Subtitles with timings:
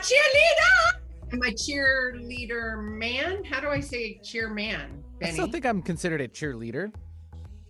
[0.00, 1.00] Cheerleader.
[1.32, 3.44] I'm my cheerleader man.
[3.44, 5.02] How do I say cheer man?
[5.16, 5.32] I Benny?
[5.32, 6.92] still think I'm considered a cheerleader.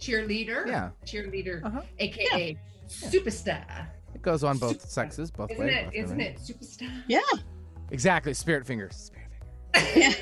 [0.01, 0.67] cheerleader.
[0.67, 0.91] Yeah.
[1.05, 1.83] Cheerleader, Uh-huh.
[1.99, 2.57] aka
[2.89, 3.87] superstar.
[4.15, 5.75] It goes on both Super- sexes, both Isn't ways.
[5.77, 5.85] it?
[5.87, 6.51] both Isn't ways.
[6.51, 7.03] it superstar?
[7.07, 7.21] Yeah.
[7.91, 8.33] Exactly.
[8.35, 9.11] Spirit fingers.
[9.77, 10.17] Spirit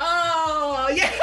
[0.00, 1.10] Oh yeah.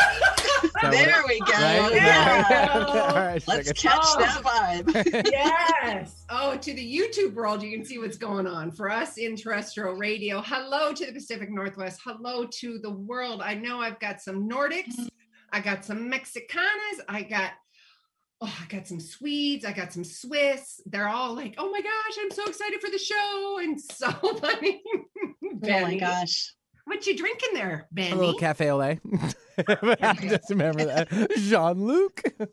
[0.92, 1.52] There we go.
[1.54, 1.92] Right?
[1.96, 2.86] Yeah.
[2.88, 4.20] All right, Let's catch Oh.
[4.20, 5.24] that vibe.
[5.32, 6.26] yes.
[6.30, 8.72] Oh, to the YouTube world, you can see what's going on.
[8.72, 12.02] For us in terrestrial radio, hello to the Pacific Northwest.
[12.04, 13.42] Hello to the world.
[13.42, 14.94] I know I've got some Nordics.
[15.52, 17.00] I got some Mexicanas.
[17.10, 17.52] I got,
[18.42, 19.66] oh, I got some Swedes.
[19.66, 20.82] I got some Swiss.
[20.86, 23.60] They're all like, oh my gosh, I'm so excited for the show.
[23.62, 24.84] And so funny.
[25.70, 26.54] Oh my gosh.
[26.86, 28.12] What you drinking there, Benny?
[28.12, 29.00] A little cafe au lait.
[29.58, 31.10] I just remember that.
[31.38, 32.22] Jean Luc.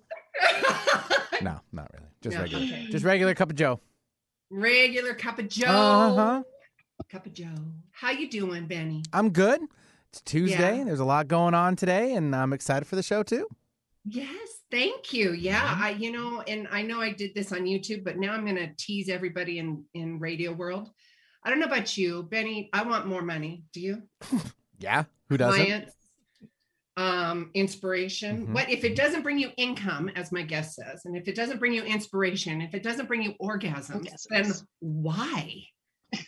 [1.42, 2.06] No, not really.
[2.22, 2.64] Just No, regular.
[2.64, 2.86] okay.
[2.90, 3.80] Just regular cup of Joe.
[4.50, 5.66] Regular cup of Joe.
[5.66, 6.42] Uh-huh.
[7.10, 7.46] Cup of Joe.
[7.90, 9.02] How you doing, Benny?
[9.12, 9.60] I'm good.
[10.10, 10.78] It's Tuesday.
[10.78, 10.84] Yeah.
[10.84, 13.48] There's a lot going on today, and I'm excited for the show too.
[14.05, 14.28] Yes,
[14.70, 15.33] thank you.
[15.33, 15.80] Yeah, Mhm.
[15.80, 18.56] I you know, and I know I did this on YouTube, but now I'm going
[18.56, 20.90] to tease everybody in in radio world.
[21.44, 22.70] I don't know about you, Benny.
[22.72, 23.64] I want more money.
[23.72, 24.02] Do you?
[24.78, 25.04] Yeah.
[25.28, 25.64] Who doesn't?
[25.64, 25.94] Clients,
[26.96, 28.48] um, inspiration.
[28.48, 28.52] Mhm.
[28.52, 31.60] What if it doesn't bring you income, as my guest says, and if it doesn't
[31.60, 35.62] bring you inspiration, if it doesn't bring you orgasms, then why?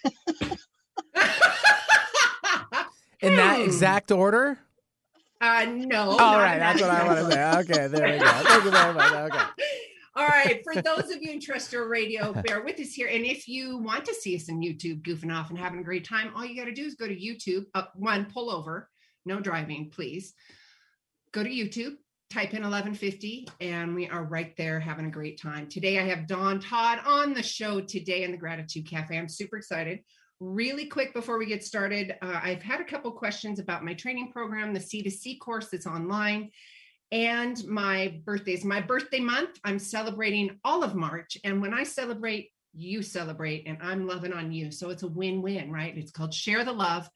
[3.20, 3.64] In that Hmm.
[3.64, 4.58] exact order?
[5.40, 6.10] Uh, no.
[6.10, 7.52] All not right, in that's what I want to say.
[7.60, 8.26] Okay, there we go.
[8.44, 9.12] Thank you very much.
[9.12, 9.44] Okay.
[10.16, 10.62] All right.
[10.62, 13.08] For those of you in terrestrial radio, bear with us here.
[13.08, 16.06] And if you want to see us on YouTube goofing off and having a great
[16.06, 17.64] time, all you got to do is go to YouTube.
[17.74, 18.88] Uh, one, pull over.
[19.26, 20.34] No driving, please.
[21.32, 21.96] Go to YouTube,
[22.30, 25.66] type in 1150, and we are right there having a great time.
[25.66, 29.18] Today, I have Dawn Todd on the show today in the Gratitude Cafe.
[29.18, 29.98] I'm super excited.
[30.38, 34.30] Really quick before we get started, uh, I've had a couple questions about my training
[34.30, 36.50] program, the C2C course that's online
[37.12, 38.64] and my birthdays.
[38.64, 41.38] My birthday month, I'm celebrating all of March.
[41.44, 44.70] And when I celebrate, you celebrate, and I'm loving on you.
[44.70, 45.96] So it's a win win, right?
[45.96, 47.08] It's called Share the Love.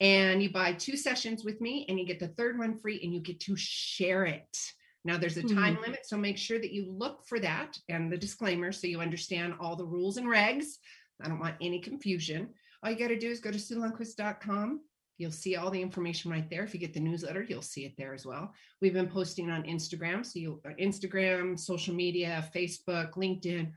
[0.00, 3.12] And you buy two sessions with me, and you get the third one free, and
[3.12, 4.58] you get to share it.
[5.04, 5.54] Now, there's a hmm.
[5.54, 9.00] time limit, so make sure that you look for that and the disclaimer so you
[9.00, 10.78] understand all the rules and regs.
[11.22, 12.48] I don't want any confusion.
[12.82, 14.80] All you got to do is go to SueLundquist.com.
[15.16, 16.64] You'll see all the information right there.
[16.64, 18.52] If you get the newsletter, you'll see it there as well.
[18.80, 20.26] We've been posting on Instagram.
[20.26, 23.70] So you uh, Instagram, social media, Facebook, LinkedIn,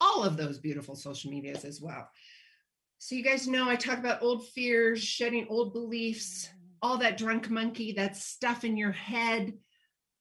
[0.00, 2.08] all of those beautiful social medias as well.
[2.98, 6.48] So you guys know I talk about old fears, shedding old beliefs,
[6.80, 9.52] all that drunk monkey, that stuff in your head.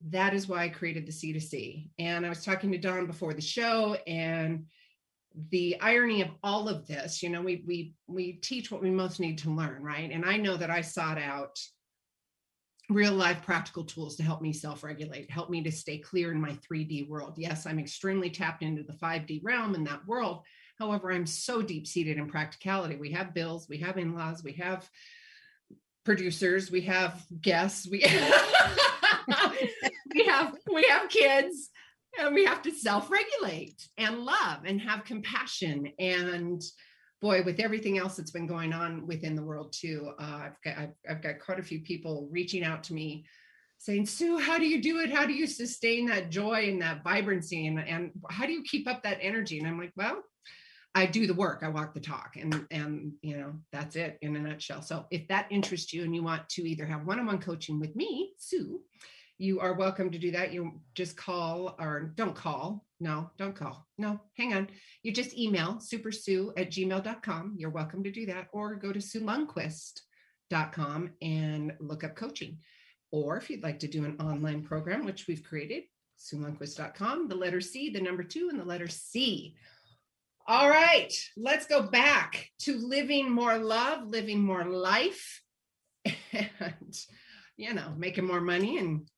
[0.10, 1.90] That is why I created the C2C.
[2.00, 4.66] And I was talking to Dawn before the show and
[5.50, 9.20] the irony of all of this, you know, we we we teach what we most
[9.20, 10.10] need to learn, right?
[10.12, 11.60] And I know that I sought out
[12.90, 16.52] real life practical tools to help me self-regulate, help me to stay clear in my
[16.70, 17.34] 3D world.
[17.38, 20.44] Yes, I'm extremely tapped into the 5D realm in that world.
[20.78, 22.96] However, I'm so deep-seated in practicality.
[22.96, 24.88] We have bills, we have in-laws, we have
[26.04, 28.00] producers, we have guests, we
[30.14, 31.72] we have we have kids
[32.20, 35.92] and we have to self-regulate and love and have compassion.
[36.00, 36.62] And
[37.22, 40.78] boy with everything else that's been going on within the world too uh, I've, got,
[40.78, 43.26] I've, I've got quite a few people reaching out to me
[43.78, 45.12] saying sue how do you do it?
[45.12, 47.68] How do you sustain that joy and that vibrancy?
[47.68, 49.60] And, and how do you keep up that energy?
[49.60, 50.22] And i'm like well
[50.94, 51.62] i do the work.
[51.64, 52.36] I walk the talk.
[52.40, 54.82] And and you know that's it in a nutshell.
[54.82, 58.34] So if that interests you and you want to either have one-on-one coaching with me
[58.38, 58.82] sue
[59.38, 60.54] you are welcome to do that.
[60.54, 62.86] You just call or don't call.
[63.00, 63.86] No, don't call.
[63.98, 64.70] No, hang on.
[65.04, 67.56] You just email supersue at gmail.com.
[67.58, 68.48] You're welcome to do that.
[68.54, 72.60] Or go to suelundquist.com and look up coaching.
[73.12, 75.84] Or if you'd like to do an online program, which we've created,
[76.18, 79.56] suelundquist.com, the letter C, the number two, and the letter C.
[80.48, 85.42] All right, let's go back to living more love, living more life,
[86.06, 86.96] and,
[87.58, 89.10] you know, making more money and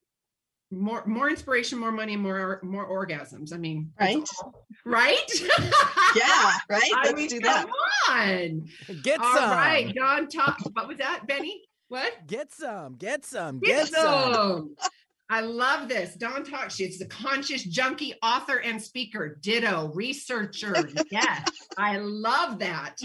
[0.71, 3.53] more more inspiration, more money, more more orgasms.
[3.53, 4.29] I mean, it's Right.
[4.43, 5.31] all- right?
[6.15, 6.91] Yeah, right.
[7.03, 7.65] Let's mean, do that.
[7.67, 8.67] Come on.
[9.03, 9.51] Get All some.
[9.51, 10.27] right, Dawn.
[10.29, 10.57] Talk.
[10.73, 11.61] What was that, Benny?
[11.89, 12.13] What?
[12.25, 12.95] Get some.
[12.95, 13.59] Get some.
[13.59, 14.33] Get Get some.
[14.33, 14.75] some.
[15.29, 16.15] I love this.
[16.15, 16.71] Dawn Talk.
[16.71, 19.37] She's the conscious junkie, author, and speaker.
[19.41, 20.89] Ditto, researcher.
[21.11, 21.45] Yes,
[21.77, 22.95] I love that.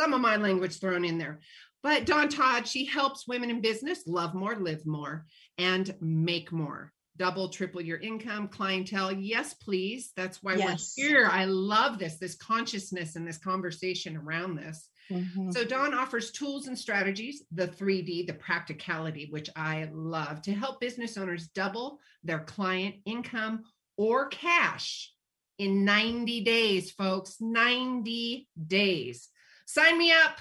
[0.00, 1.40] Some of my language thrown in there.
[1.82, 5.26] But Dawn Todd, she helps women in business love more, live more,
[5.58, 6.92] and make more.
[7.18, 9.12] Double, triple your income, clientele.
[9.12, 10.12] Yes, please.
[10.16, 10.94] That's why Yes.
[10.96, 11.28] we're here.
[11.30, 14.88] I love this, this consciousness and this conversation around this.
[15.10, 15.52] Mhm.
[15.52, 20.80] So Dawn offers tools and strategies, the 3D, the practicality, which I love, to help
[20.80, 23.64] business owners double their client income
[23.96, 25.12] or cash
[25.58, 27.40] in 90 days, folks.
[27.40, 29.28] 90 days.
[29.66, 30.40] Sign me up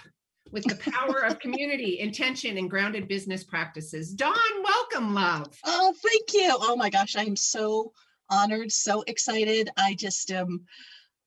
[0.51, 4.13] with the power of community, intention, and grounded business practices.
[4.13, 5.47] Dawn, welcome, love.
[5.65, 6.51] Oh, thank you.
[6.53, 7.91] Oh my gosh, I am so
[8.29, 9.69] honored, so excited.
[9.77, 10.65] I just am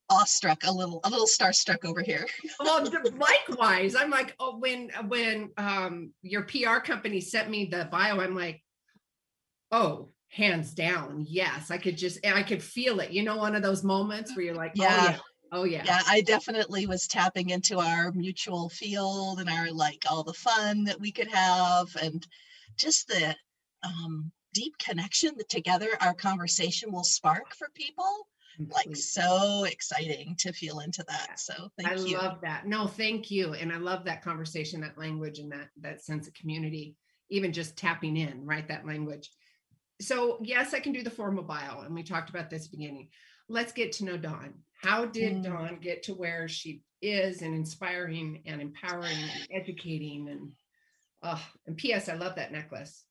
[0.09, 2.25] awestruck, a little, a little starstruck over here.
[2.59, 2.85] well
[3.17, 8.35] likewise i'm like oh when when um your pr company sent me the bio i'm
[8.35, 8.61] like
[9.71, 13.61] oh hands down yes i could just i could feel it you know one of
[13.61, 14.97] those moments where you're like Yeah.
[14.99, 15.17] oh yeah
[15.51, 20.23] oh yeah Yeah, I definitely was tapping into our mutual field and our like all
[20.23, 22.25] the fun that we could have and
[22.77, 23.35] just the
[23.83, 28.27] um, deep connection that together our conversation will spark for people.
[28.69, 31.39] Like so exciting to feel into that.
[31.39, 32.17] So thank I you.
[32.17, 32.67] love that.
[32.67, 33.53] No, thank you.
[33.53, 36.95] And I love that conversation, that language, and that that sense of community,
[37.29, 38.67] even just tapping in, right?
[38.67, 39.31] That language.
[39.99, 41.81] So yes, I can do the formal bio.
[41.81, 43.07] And we talked about this beginning.
[43.47, 44.53] Let's get to know Dawn.
[44.81, 45.43] How did Mm.
[45.43, 50.51] Dawn get to where she is and inspiring and empowering and educating and
[51.23, 52.09] oh and P.S.
[52.09, 53.05] I love that necklace.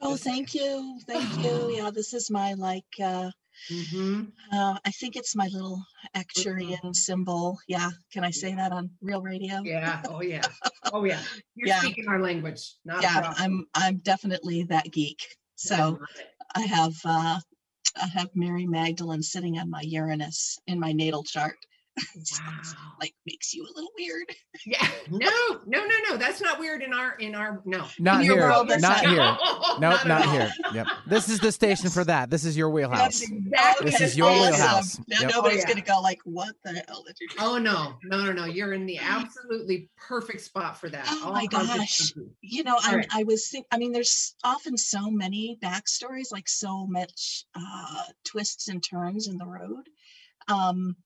[0.00, 1.00] oh, Just- thank you.
[1.06, 1.72] Thank you.
[1.76, 3.30] Yeah, this is my like uh
[3.70, 4.30] Mhm.
[4.52, 5.82] uh I think it's my little
[6.14, 7.58] Arcturian symbol.
[7.66, 7.90] Yeah.
[8.12, 9.62] Can I say that on real radio?
[9.64, 10.02] Yeah.
[10.08, 10.42] Oh yeah.
[10.92, 11.20] Oh yeah.
[11.56, 11.80] You're Yeah.
[11.80, 12.74] speaking our language.
[12.84, 13.34] Not yeah.
[13.36, 15.20] I'm I'm definitely that geek.
[15.56, 15.98] So.
[16.54, 17.38] I have uh
[17.96, 21.58] I have Mary Magdalene sitting on my Uranus in my natal chart.
[22.24, 22.92] So it's Wow.
[23.00, 24.26] like makes you a little weird.
[24.66, 26.16] Yeah, no, no, no, no.
[26.16, 27.86] That's not weird in our in our no.
[27.98, 28.48] Not In your here.
[28.48, 29.36] world, Not not- here.
[29.80, 30.50] No, Nope, at not here.
[30.74, 30.86] Yep.
[31.06, 32.30] This is the station for that.
[32.30, 33.22] This is your wheelhouse.
[33.22, 33.90] Exactly.
[33.90, 34.98] This is your wheelhouse.
[35.08, 35.30] Now Yep.
[35.30, 35.74] nobody's Oh, yeah.
[35.74, 37.36] gonna go like, what the hell did you do?
[37.38, 38.44] Oh no, no, no, no.
[38.46, 41.04] You're in the absolutely perfect spot for that.
[41.08, 42.12] Oh All my kinds gosh.
[42.40, 43.08] You know, I, Alright.
[43.12, 48.68] I was think I mean, there's often so many backstories, like so much uh, twists
[48.68, 49.88] and turns in the road.
[50.48, 50.96] Um,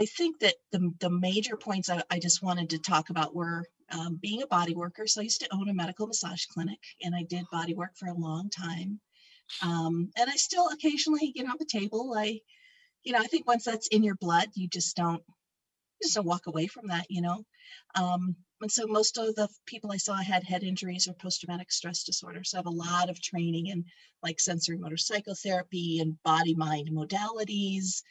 [0.00, 3.64] I- think that the the major points I, I just wanted to talk about were
[3.90, 5.06] um, being a body worker.
[5.06, 8.08] So I used to own a medical massage clinic, and I did body work for
[8.08, 9.00] a long time.
[9.62, 12.14] Um, and I still occasionally get on the table.
[12.16, 12.40] I,
[13.04, 15.22] you know, I think once that's in your blood, you just don't
[16.00, 17.06] you just don't walk away from that.
[17.10, 17.44] You know.
[17.94, 22.02] Um, and so most of the people I saw had head injuries or post-traumatic stress
[22.02, 22.42] disorder.
[22.44, 23.84] So I have a lot of training in
[24.22, 28.02] like sensory motor psychotherapy and body mind modalities.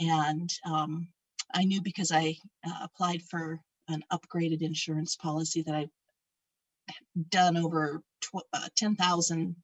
[0.00, 1.08] And um,
[1.54, 2.36] I knew because I
[2.66, 5.90] uh, applied for an upgraded insurance policy that I'd
[7.30, 9.56] done over tw- uh, 10,000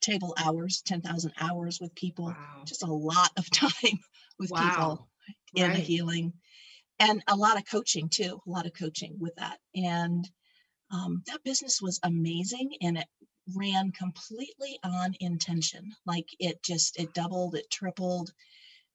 [0.00, 2.64] table hours, 10,000 hours with people, Wow.
[2.64, 3.98] just a lot of time
[4.38, 4.60] with Wow.
[4.60, 5.08] people
[5.54, 5.82] in Right.
[5.82, 6.32] healing
[7.00, 10.28] and a lot of coaching too a lot of coaching with that and
[10.90, 13.06] um, that business was amazing and it
[13.56, 18.30] ran completely on intention like it just it doubled it tripled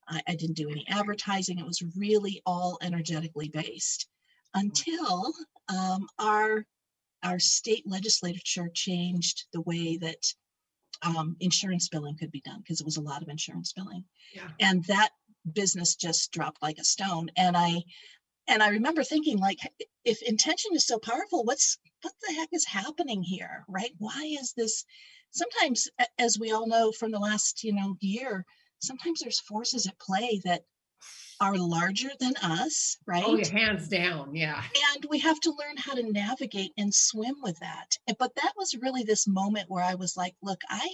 [0.08, 1.58] I, I didn't do any advertising.
[1.58, 4.06] It was really all energetically based
[4.54, 5.32] until
[5.68, 6.64] um, our
[7.22, 10.22] our state legislature changed the way that
[11.02, 14.04] um, insurance billing could be done because it was a lot of insurance billing.
[14.34, 14.48] Yeah.
[14.60, 15.10] and that
[15.52, 17.30] business just dropped like a stone.
[17.36, 17.82] And i
[18.46, 19.58] and i remember thinking like
[20.04, 23.92] if intention is so powerful what's what the heck is happening here right?
[23.98, 24.84] Why is this?
[25.30, 28.44] Sometimes as we all know from the last you know year
[28.84, 30.62] sometimes there's forces at play that
[31.40, 34.34] are larger than us right Oh, yeah, hands down.
[34.34, 34.62] Yeah.
[34.94, 38.76] and we have to learn how to navigate and swim with that but that was
[38.80, 40.88] really this moment where i was like look i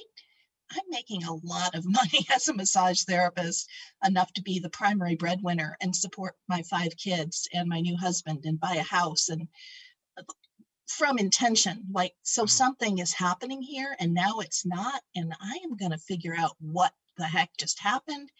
[0.73, 3.69] i'm making a lot of money as a massage therapist
[4.05, 8.41] enough to be the primary breadwinner and support my five kids and my new husband
[8.45, 9.47] and buy a house and
[10.19, 10.23] uh,
[10.89, 15.77] from intention like so something is happening here and now it's not and i am
[15.77, 18.31] going to figure out what the heck just happened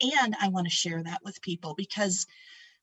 [0.00, 2.26] and i want to share that with people because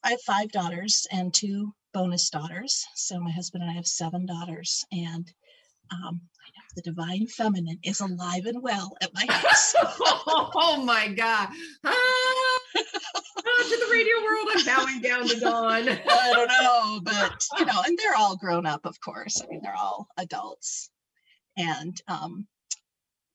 [0.04, 2.86] I have five daughters and two bonus daughters.
[2.96, 4.86] So my husband and I have seven daughters.
[4.92, 5.32] And
[5.92, 6.22] um,
[6.76, 9.76] the divine feminine is alive and well at my house.
[9.84, 11.50] oh my God.
[11.84, 15.90] Ah, to the radio world, I'm bowing down to dawn.
[16.10, 19.42] I don't know, but you know, and they're all grown up, of course.
[19.42, 20.90] I mean, they're all adults.
[21.58, 22.48] And um,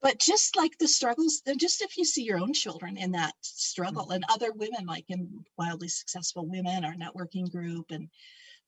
[0.05, 4.11] but just like the struggles, just if you see your own children in that struggle
[4.11, 8.11] and other women like in wildly successful women, our networking group, and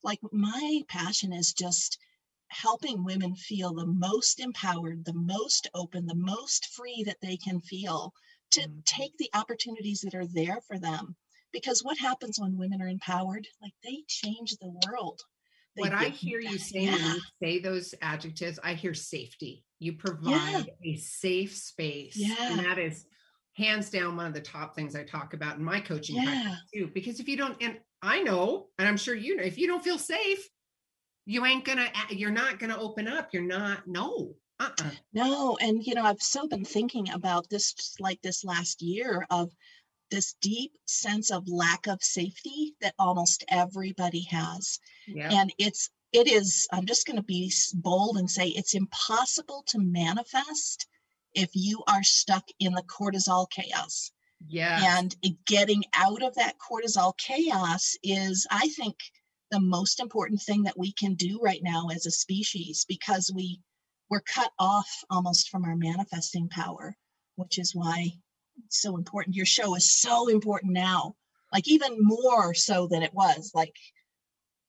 [0.02, 1.98] like my passion is just
[2.48, 7.60] helping women feel the most empowered, the most open, the most free that they can
[7.60, 8.14] feel
[8.52, 8.84] to Mhm.
[8.86, 11.16] take the opportunities that are there for them.
[11.52, 13.46] Because what happens when women are empowered?
[13.60, 15.22] Like they change the world.
[15.76, 19.64] What I hear you saying when you say those adjectives, I hear safety.
[19.78, 22.16] You provide a safe space.
[22.16, 22.34] Yeah.
[22.40, 23.06] And that is
[23.56, 26.90] hands down one of the top things I talk about in my coaching practice too.
[26.92, 29.84] Because if you don't, and I know, and I'm sure you know, if you don't
[29.84, 30.48] feel safe,
[31.24, 33.30] you ain't gonna, you're not gonna open up.
[33.32, 34.34] You're not, no.
[34.58, 34.90] Uh-uh.
[35.12, 39.52] No, and you know, I've so been thinking about this like this last year of
[40.10, 44.78] this deep sense of lack of safety that almost everybody has.
[45.06, 45.30] Yeah.
[45.32, 49.78] And it's it is I'm just going to be bold and say it's impossible to
[49.78, 50.86] manifest
[51.34, 54.12] if you are stuck in the cortisol chaos.
[54.48, 54.98] Yeah.
[54.98, 55.14] And
[55.46, 58.96] getting out of that cortisol chaos is I think
[59.50, 63.60] the most important thing that we can do right now as a species because we
[64.08, 66.96] we're cut off almost from our manifesting power,
[67.34, 68.12] which is why
[68.68, 69.36] so important.
[69.36, 71.14] Your show is so important now,
[71.52, 73.74] like even more so than it was, like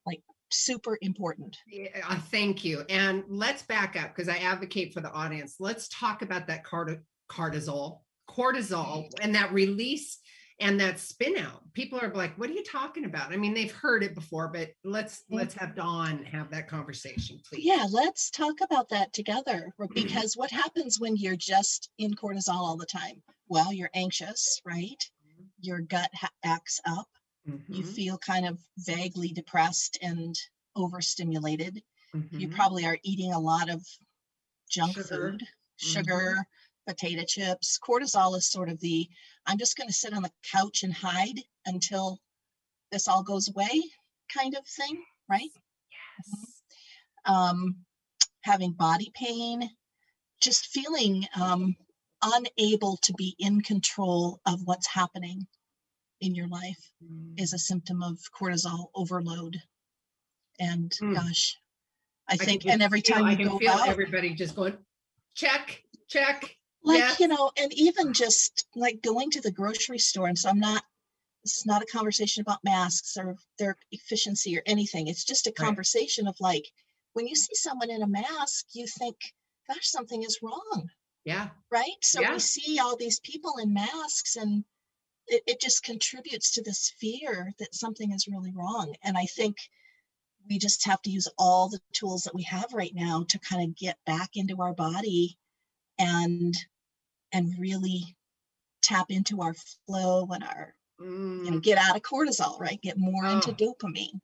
[0.05, 1.57] like super important.
[1.67, 2.83] Yeah, thank you.
[2.89, 5.55] And let's back up because I advocate for the audience.
[5.59, 10.19] Let's talk about that corti- cortisol, cortisol, and that release
[10.59, 11.61] and that spin out.
[11.73, 14.71] People are like, "What are you talking about?" I mean, they've heard it before, but
[14.83, 17.65] let's let's have Dawn have that conversation, please.
[17.65, 22.77] Yeah, let's talk about that together because what happens when you're just in cortisol all
[22.77, 23.21] the time?
[23.47, 25.09] Well, you're anxious, right?
[25.61, 27.07] Your gut ha- acts up.
[27.69, 30.35] You Mhm, feel kind of vaguely depressed and
[30.75, 31.83] overstimulated.
[32.37, 32.55] You mhm.
[32.55, 33.85] probably are eating a lot of
[34.69, 35.07] junk Sugar.
[35.09, 35.47] food,
[35.77, 36.47] sugar,
[36.87, 37.77] potato chips.
[37.85, 39.07] Cortisol is sort of the
[39.45, 42.19] I'm just going to sit on the couch and hide until
[42.91, 43.81] this all goes away
[44.35, 45.49] kind of thing, right?
[45.91, 46.61] Yes.
[47.25, 47.75] um,
[48.41, 49.69] having body pain,
[50.41, 51.75] just feeling um,
[52.23, 55.45] unable to be in control of what's happening
[56.21, 56.91] in your life
[57.37, 59.57] is a symptom of cortisol overload.
[60.59, 61.13] And Mm.
[61.15, 61.55] gosh,
[62.29, 64.55] I I think, and every feel- time I you can go feel out, everybody just
[64.55, 64.77] going,
[65.35, 66.57] check, check.
[66.87, 67.19] Like yes.
[67.19, 70.27] you know, and even just like going to the grocery store.
[70.27, 70.83] And so I'm not.
[71.43, 75.07] This is not a conversation about masks or their efficiency or anything.
[75.07, 75.65] It's just a Right.
[75.67, 76.65] conversation of like
[77.13, 79.17] when you see someone in a mask, you think,
[79.67, 80.89] "Gosh, something is wrong."
[81.25, 81.49] Yeah.
[81.71, 81.97] right?
[82.01, 82.33] So Yeah.
[82.33, 84.63] we see all these people in masks and
[85.27, 88.95] it, it just contributes to this fear that something is really wrong.
[89.03, 89.57] And I think
[90.49, 93.63] we just have to use all the tools that we have right now to kind
[93.69, 95.37] of get back into our body
[95.99, 96.55] and
[97.33, 98.03] and really
[98.81, 99.53] tap into our
[99.85, 101.61] flow and our you know Mm.
[101.63, 103.53] get out of cortisol right get more into Oh.
[103.53, 104.19] dopamine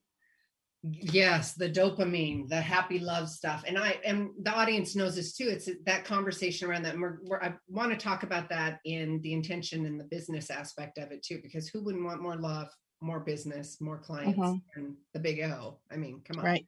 [0.86, 3.63] Yes, the dopamine, the happy love stuff.
[3.65, 5.48] And I and the audience knows this too.
[5.48, 6.95] It's that conversation around that.
[6.95, 10.50] And we're, we're, I want to talk about that in the intention and the business
[10.50, 12.67] aspect of it too, because who wouldn't want more love,
[13.00, 14.62] more business, more clients, Mhm.
[14.75, 15.79] and the big O?
[15.89, 16.45] I mean, come on.
[16.45, 16.67] right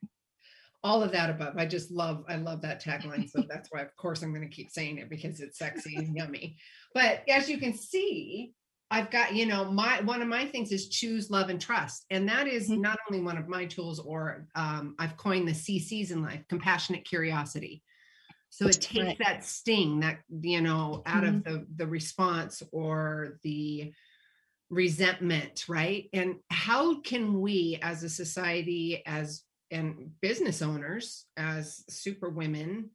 [0.85, 1.57] All of that above.
[1.57, 3.27] I just love, I love that tagline.
[3.27, 6.15] So that's why, of course, I'm going to keep saying it because it's sexy and
[6.15, 6.59] yummy.
[6.93, 8.53] But as you can see,
[8.91, 12.05] I've got, you know, my one of my things is choose love and trust.
[12.11, 12.83] And that is Mhm.
[12.83, 17.03] not only one of my tools, or um, I've coined the CCs in life, compassionate
[17.03, 17.83] curiosity.
[18.51, 19.17] So it takes Right.
[19.25, 23.91] that sting that, you know, out of the the response or the
[24.69, 26.09] resentment, right?
[26.13, 32.91] And how can we as a society, as and business owners, as super women,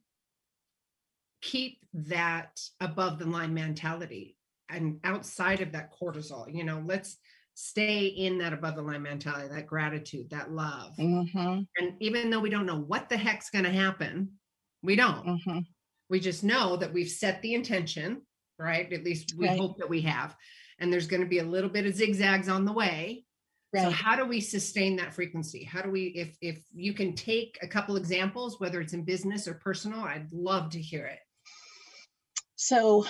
[1.41, 4.37] keep that above the line mentality
[4.69, 7.17] and outside of that cortisol you know let's
[7.55, 10.93] stay in that above the line mentality that gratitude that love.
[10.97, 14.29] Mm-hmm, and even though we don't know what the heck's going to happen
[14.83, 15.25] we don't.
[15.25, 15.59] Mm-hmm.
[16.09, 18.21] we just know that we've set the intention
[18.59, 18.91] right?
[18.93, 19.57] At least we Right.
[19.59, 20.35] hope that we have.
[20.79, 23.25] And there's going to be a little bit of zigzags on the way
[23.73, 25.63] so how do we sustain that frequency?
[25.63, 29.47] How do we if if you can take a couple examples whether it's in business
[29.47, 31.19] or personal i'd love to hear it.
[32.55, 33.05] So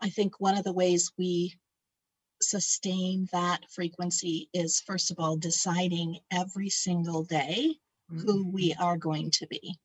[0.00, 1.54] I think one of the ways we
[2.42, 7.76] sustain that frequency is first of all deciding every single day
[8.08, 9.78] who we are going to be.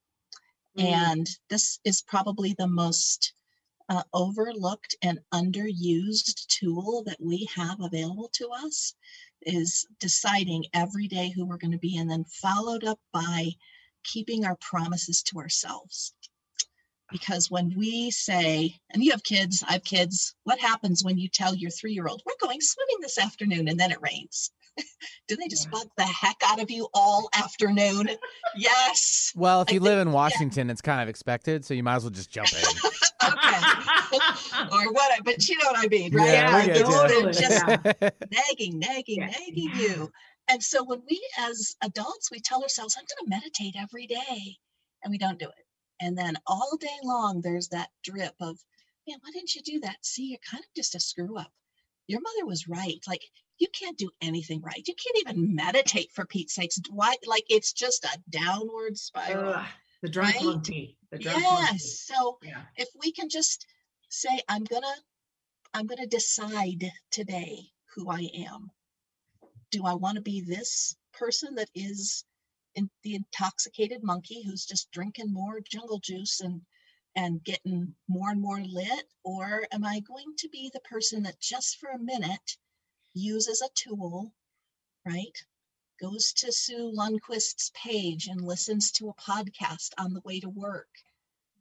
[0.78, 0.84] Mm.
[0.84, 3.34] And this is probably the most
[3.88, 8.94] uh, overlooked and underused tool that we have available to us
[9.44, 13.50] is deciding every day who we're going to be and then followed up by
[14.04, 16.14] keeping our promises to ourselves
[17.12, 21.28] because when we say and you have kids i have kids what happens when you
[21.28, 24.52] tell your three-year-old we're going swimming this afternoon and then it rains?
[25.28, 28.10] Do they just bug the heck out of you all afternoon?
[28.56, 29.34] Yes.
[29.36, 31.96] Well, if I you think- live in Washington, it's kind of expected, so you might
[31.98, 32.60] as well just jump in.
[33.28, 33.60] okay.
[34.72, 36.28] Or what but you know what i mean right?
[36.30, 36.96] Yeah, we Like, get it's- you.
[36.96, 37.66] Totally, just
[38.32, 39.26] nagging nagging Yeah.
[39.28, 40.12] nagging you.
[40.48, 44.58] And so when we as adults we tell ourselves i'm going to meditate every day
[45.04, 45.66] and we don't do it
[46.02, 48.58] and then all day long there's that drip of
[49.08, 51.52] man why didn't you do that see you're kind of just a screw up
[52.08, 53.22] your mother was right like
[53.60, 57.74] you can't do anything right you can't even meditate for pete's sakes why like it's
[57.74, 59.66] just a downward spiral Ugh,
[60.02, 60.44] the drunk Right?
[60.44, 60.98] monkey.
[61.12, 61.62] The drunk monkey.
[61.74, 62.62] yes so Yeah.
[62.78, 63.66] if we can just
[64.10, 64.96] say i'm gonna
[65.74, 67.60] i'm gonna decide today
[67.96, 68.72] who i am
[69.72, 72.24] do i want to be this person that is
[72.80, 76.62] in the intoxicated monkey who's just drinking more jungle juice and
[77.16, 81.40] and getting more and more lit or am i going to be the person that
[81.42, 82.58] just for a minute
[83.14, 84.32] uses a tool
[85.06, 85.38] right
[86.02, 90.88] goes to sue lundquist's page and listens to a podcast on the way to work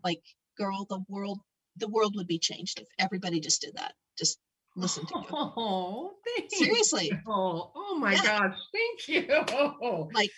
[0.04, 0.22] like
[0.56, 1.40] girl the world
[1.76, 4.38] the world would be changed if everybody just did that just
[4.76, 8.22] listen to you Oh, thank seriously Oh, oh my Yeah.
[8.22, 8.56] gosh.
[8.72, 9.26] Thank you.
[10.12, 10.30] like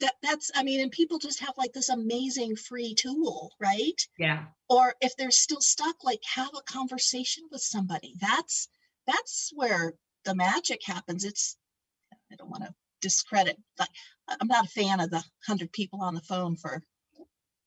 [0.00, 4.44] that that's i mean and people just have like this amazing free tool right Yeah.
[4.68, 8.68] or if they're still stuck like have a conversation with somebody that's
[9.06, 11.56] that's where the magic happens it's
[12.32, 13.88] i don't want to discredit like
[14.28, 16.82] i'm not a fan of the 100 people on the phone for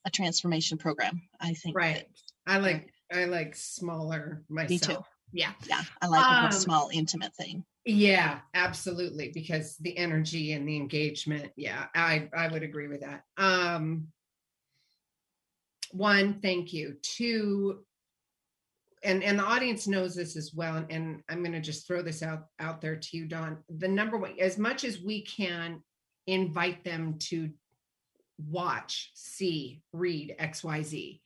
[0.05, 2.05] a transformation program i think that- Right.
[2.47, 4.69] I like I like smaller myself.
[4.69, 5.01] me too.
[5.31, 5.51] Yeah.
[5.67, 9.31] yeah i like a Um, more small intimate thing Yeah, absolutely.
[9.33, 11.51] Because the energy and the engagement.
[11.55, 13.23] Yeah, I I would agree with that.
[13.37, 14.07] Um
[15.91, 16.97] one, thank you.
[17.01, 17.79] Two,
[19.03, 20.75] and and the audience knows this as well.
[20.75, 23.57] And, and I'm gonna just throw this out out there to you, Dawn.
[23.69, 25.81] The number one, as much as we can
[26.27, 27.49] invite them to
[28.37, 31.21] watch, see, read XYZ.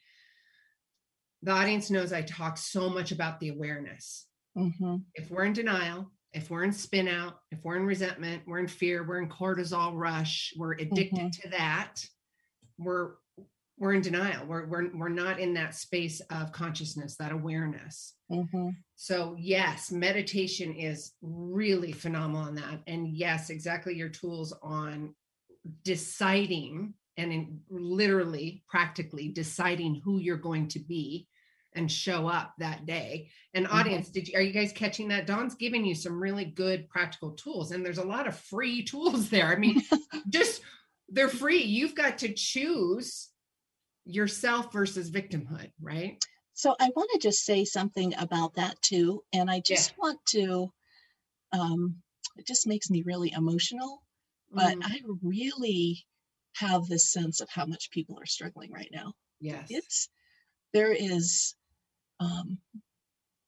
[1.42, 6.12] The audience knows I talk so much about the awareness hmm if we're in denial,
[6.34, 9.92] if we're in spin out, if we're in resentment, we're in fear, we're in cortisol
[9.94, 11.96] rush, we're addicted to that,
[12.78, 13.12] we're
[13.78, 14.46] we're in denial.
[14.46, 18.16] We're we're we're not in that space of consciousness, that awareness.
[18.30, 22.82] hmm So yes, meditation is really phenomenal on that.
[22.88, 25.14] And yes, exactly your tools on
[25.84, 31.28] deciding and in literally practically deciding who you're going to be
[31.76, 33.30] and show up that day.
[33.54, 33.72] And Mhm.
[33.74, 35.28] audience, did you are you guys catching that?
[35.28, 39.30] Dawn's giving you some really good practical tools and there's a lot of free tools
[39.30, 39.48] there.
[39.48, 39.82] I mean,
[40.30, 40.62] just
[41.10, 41.64] they're free.
[41.64, 43.30] You've got to choose
[44.06, 46.24] yourself versus victimhood, right?
[46.54, 49.24] So I want to just say something about that too.
[49.34, 50.72] And I just want to,
[51.52, 51.96] um,
[52.38, 54.04] it just makes me really emotional,
[54.52, 56.06] but Mm, I really
[56.54, 59.14] have this sense of how much people are struggling right now.
[59.40, 59.66] yes.
[59.70, 60.10] It's,
[60.74, 61.56] there is,
[62.24, 62.58] um,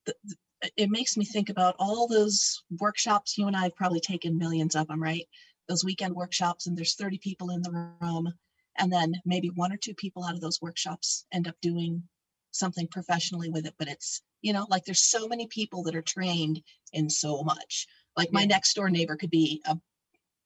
[0.06, 0.36] the, the-
[0.78, 3.38] it makes me think about all those workshops.
[3.38, 5.28] You and I have probably taken millions of them, right?
[5.68, 8.34] Those weekend workshops, and there's 30 people in the room.
[8.78, 12.04] And then maybe one or two people out of those workshops end up doing
[12.52, 13.76] something professionally with it.
[13.78, 16.62] But it's, you know, like there's so many people that are trained
[16.94, 17.88] in so much.
[18.18, 18.48] Like my Yeah.
[18.48, 19.78] next door neighbor could be a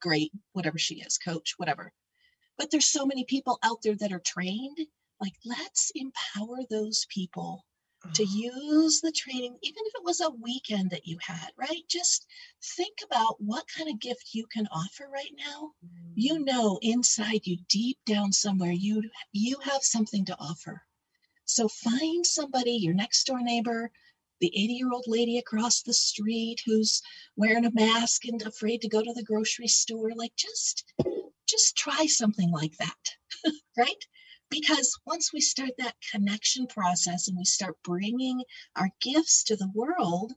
[0.01, 1.93] great, whatever she is, coach, whatever.
[2.57, 4.79] But there's so many people out there that are trained.
[5.21, 7.65] Like, let's empower those people
[8.13, 8.59] to mm-hmm.
[8.59, 11.83] use the training, even if it was a weekend that you had, right?
[11.87, 12.25] Just
[12.77, 15.71] think about what kind of gift you can offer right now.
[16.15, 16.43] You mm-hmm.
[16.45, 20.81] know inside you, deep down somewhere, you you have something to offer.
[21.45, 23.91] So find somebody, your next door neighbor,
[24.39, 27.01] the 80-year-old lady across the street who's
[27.35, 30.11] wearing a mask and afraid to go to the grocery store.
[30.15, 30.85] Like just
[31.47, 33.15] just try something like that,
[33.77, 34.05] right?
[34.49, 38.41] Because once we start that connection process and we start bringing
[38.75, 40.33] our gifts to the world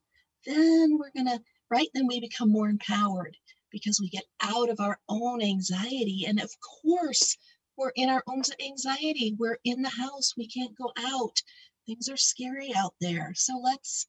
[0.47, 3.37] then we're going to right then we become more empowered
[3.71, 6.25] because we get out of our own anxiety.
[6.29, 6.51] And of
[6.83, 7.37] course
[7.77, 9.35] we're in our own anxiety.
[9.39, 10.35] We're in the house.
[10.37, 11.41] We can't go out.
[11.87, 13.33] Things are scary out there.
[13.35, 14.07] So let's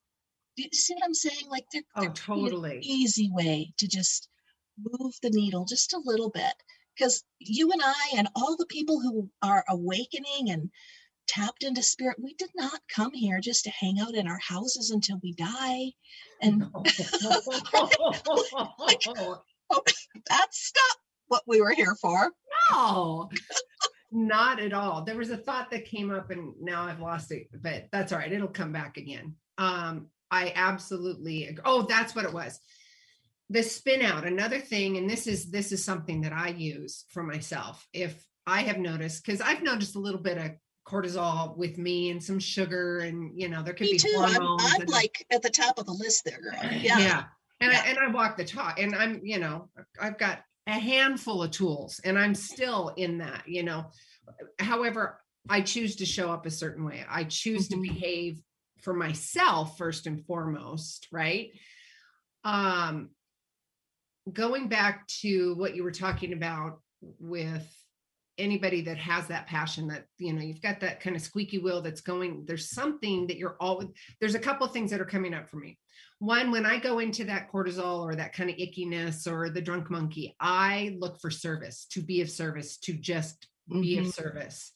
[0.56, 1.48] do you see what i'm saying?
[1.50, 2.80] Like there, Oh, there could be an totally.
[2.84, 4.30] easy way to just
[4.78, 6.54] move the needle just a little bit
[6.96, 10.70] because you and I and all the people who are awakening and
[11.28, 14.92] tapped into spirit, we did not come here just to hang out in our houses
[14.92, 15.92] until we die.
[16.42, 16.62] And
[20.30, 22.32] that's not what we were here for.
[22.72, 23.30] no,
[24.12, 25.04] not at all.
[25.04, 28.20] There was a thought that came up and now I've lost it, but that's all
[28.20, 28.32] right.
[28.32, 29.36] It'll come back again.
[29.58, 32.60] Um, I absolutely oh, that's what it was.
[33.50, 37.24] The spin out, another thing, and this is this is something that I use for
[37.24, 37.86] myself.
[37.94, 40.52] If I have noticed, because I've noticed a little bit of
[40.88, 44.16] cortisol with me and some sugar, and you know, there could Me be too.
[44.18, 44.42] I'm.
[44.42, 46.60] I'm and- like at the top of the list there, girl.
[46.72, 47.26] Yeah.
[47.62, 47.82] And Yeah.
[47.86, 49.70] I and I walk the talk and I'm, you know,
[50.02, 53.92] I've got a handful of tools and I'm still in that, you know.
[54.60, 57.06] However, I choose to show up a certain way.
[57.10, 57.72] I choose Mhm.
[57.72, 58.42] to behave
[58.82, 61.52] for myself first and foremost, right?
[62.44, 63.10] Um
[64.32, 66.80] going back to what you were talking about
[67.20, 67.68] with
[68.38, 71.82] anybody that has that passion that you know you've got that kind of squeaky wheel
[71.82, 73.88] that's going there's something that you're always
[74.20, 75.78] there's a couple things that are coming up for me
[76.18, 79.92] one when i go into that cortisol or that kind of ickiness or the drunk
[79.92, 84.14] monkey i look for service to be of service to just be of Mhm.
[84.14, 84.72] service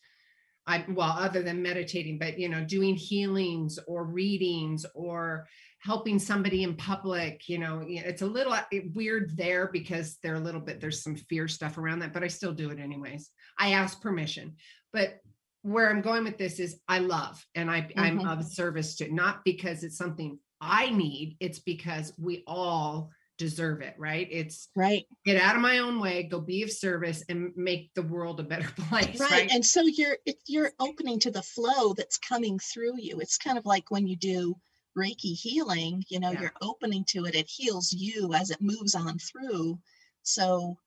[0.67, 5.47] i well other than meditating but you know doing healings or readings or
[5.79, 8.61] helping somebody in public you know it's a little uh,
[8.93, 12.27] weird there because they're a little bit there's some fear stuff around that but i
[12.27, 14.55] still do it anyways i ask permission
[14.93, 15.19] but
[15.61, 18.27] where i'm going with this is i love and i i'm Mhm.
[18.39, 23.95] of service to not because it's something i need it's because we all deserve it
[23.97, 25.05] right it's Right.
[25.25, 28.43] get out of my own way go be of service and make the world a
[28.43, 29.31] better place right.
[29.31, 33.19] right, And so you're you're opening to the flow that's coming through you.
[33.19, 34.55] It's kind of like when you do
[34.97, 36.41] Reiki healing, you know, Yeah.
[36.41, 37.35] you're opening to it.
[37.35, 39.79] It heals you as it moves on through.
[40.23, 40.77] So,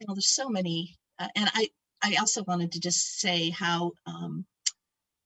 [0.00, 0.98] you know, there's so many.
[1.18, 1.68] Uh, and I
[2.02, 4.46] I also wanted to just say how um,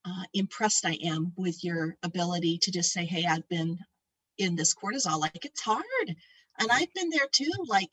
[0.05, 3.79] uh, impressed I am with your ability to just say, "Hey, I've been
[4.39, 5.21] in this cortisol.
[5.21, 6.17] Like it's hard,
[6.59, 7.51] and I've been there too.
[7.67, 7.91] Like."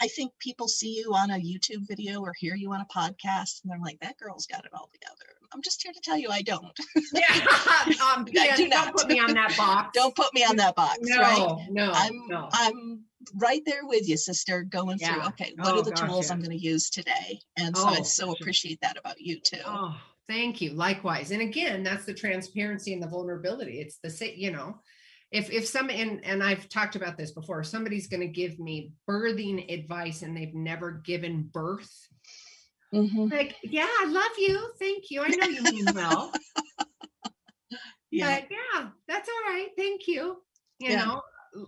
[0.00, 3.62] I think people see you on a YouTube video or hear you on a podcast
[3.64, 5.32] and they're like, that girl's got it all together.
[5.52, 6.70] I'm just here to tell you I don't.
[7.12, 7.22] yeah
[8.14, 8.94] um, I yeah, do don't not.
[8.96, 11.66] put me on that box Don't put me on that box, no right?
[11.70, 13.00] no I'm no I'm
[13.34, 16.38] right there with you, sister, going through, okay, what Oh, are the gosh, tools I'm
[16.38, 17.40] going to use today?
[17.56, 19.58] And so I Oh, so appreciate that about you too.
[19.66, 19.96] Oh,
[20.28, 20.74] thank you.
[20.74, 21.32] Likewise.
[21.32, 23.80] And again, that's the transparency and the vulnerability.
[23.80, 24.78] It's the same, you know,
[25.30, 28.92] if if some and and I've talked about this before, somebody's going to give me
[29.08, 31.90] birthing advice and they've never given birth,
[32.94, 33.30] Mhm.
[33.30, 34.72] like, yeah, I love you.
[34.78, 35.22] Thank you.
[35.22, 36.32] I know you mean well.
[38.10, 38.40] Yeah.
[38.40, 39.68] But yeah, that's all right.
[39.76, 40.42] Thank you.
[40.78, 41.04] You Yeah.
[41.04, 41.22] know,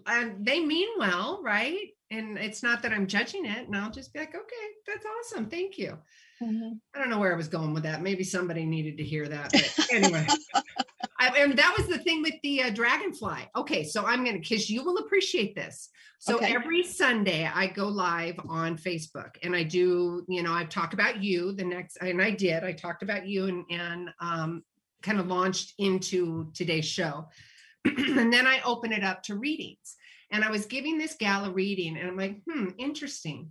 [0.06, 1.88] and they mean well, right?
[2.10, 3.66] And it's not that I'm judging it.
[3.66, 5.48] And I'll just be like, okay, that's awesome.
[5.48, 5.96] Thank you.
[6.42, 6.80] Mhm.
[6.94, 8.02] I don't know where I was going with that.
[8.02, 9.52] Maybe somebody needed to hear that.
[9.52, 10.26] But anyway,
[11.20, 13.48] I, and that was the thing with the uh, dragonfly.
[13.54, 15.90] Okay, so I'm going to, because you will appreciate this.
[16.18, 16.54] So Okay.
[16.54, 21.22] every Sunday I go live on Facebook and I do, you know, I talk about
[21.22, 24.62] you the next, and I did, I talked about you and, and um,
[25.02, 27.28] kind of launched into today's show.
[27.84, 29.96] and then I open it up to readings.
[30.30, 33.50] And I was giving this gal a reading and I'm like, hmm, interesting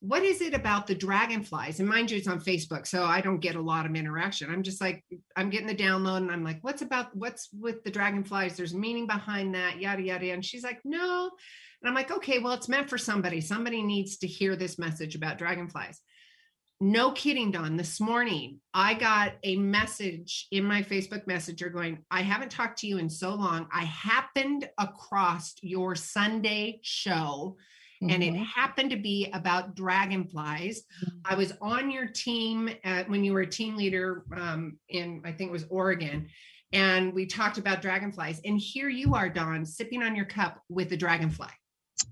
[0.00, 1.80] what is it about the dragonflies?
[1.80, 4.50] And mind you, it's on Facebook, so I don't get a lot of interaction.
[4.50, 5.04] I'm just like,
[5.36, 8.56] I'm getting the download, and I'm like, what's about what's with the dragonflies?
[8.56, 10.30] There's meaning behind that, yada yada.
[10.30, 11.30] And she's like, no.
[11.82, 13.40] And I'm like, okay, well, it's meant for somebody.
[13.40, 16.00] Somebody needs to hear this message about dragonflies.
[16.80, 17.76] No kidding, Dawn.
[17.76, 22.86] This morning, I got a message in my Facebook Messenger going, I haven't talked to
[22.86, 23.66] you in so long.
[23.72, 27.56] I happened across your Sunday show
[28.00, 28.46] and it Mhm.
[28.46, 30.84] happened to be about dragonflies.
[31.24, 35.32] I was on your team at, when you were a team leader um, in, I
[35.32, 36.28] think it was Oregon,
[36.72, 38.40] and we talked about dragonflies.
[38.44, 41.48] And here you are, Dawn, sipping on your cup with a dragonfly.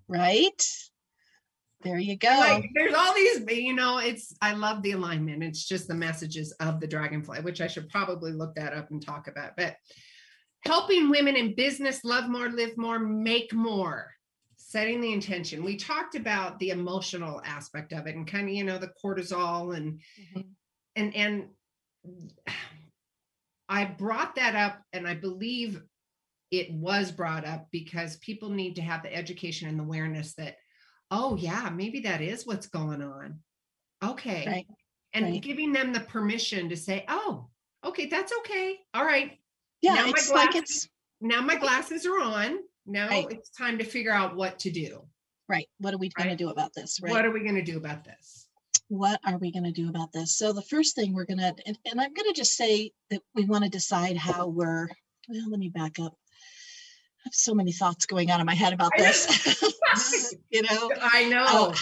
[0.08, 0.60] right?
[1.86, 2.28] There you go.
[2.28, 5.44] Like there's all these, you know, it's, I love the alignment.
[5.44, 9.00] It's just the messages of the dragonfly, which I should probably look that up and
[9.00, 9.52] talk about.
[9.56, 9.76] But
[10.64, 14.12] helping women in business love more, live more, make more
[14.56, 18.64] setting the intention we talked about the emotional aspect of it and kind of you
[18.64, 20.00] know the cortisol and
[20.34, 20.44] Mhm.
[20.96, 21.48] and and
[23.68, 25.80] i brought that up and i believe
[26.50, 30.56] it was brought up because people need to have the education and the awareness that
[31.10, 33.38] oh yeah maybe that is what's going on
[34.04, 34.66] okay Right,
[35.12, 35.42] and right.
[35.42, 37.46] giving them the permission to say oh
[37.84, 39.38] okay that's okay all right
[39.82, 40.88] yeah, now my it's like glasses- it's
[41.20, 43.26] now my glasses are on now Right.
[43.30, 45.02] it's time to figure out what to do
[45.48, 45.68] right.
[45.78, 46.98] What are we going to do about this?
[47.00, 47.12] Right.
[47.12, 48.46] what are we going to do about this
[48.88, 50.36] what are we going to do about this?
[50.36, 53.20] So the first thing we're going to, and, and I'm going to just say that
[53.34, 54.86] we want to decide how we're,
[55.28, 56.14] well, let me back up.
[57.26, 59.26] Have so many thoughts going on in my head about this.
[60.50, 61.44] you know, I know.
[61.48, 61.74] Oh,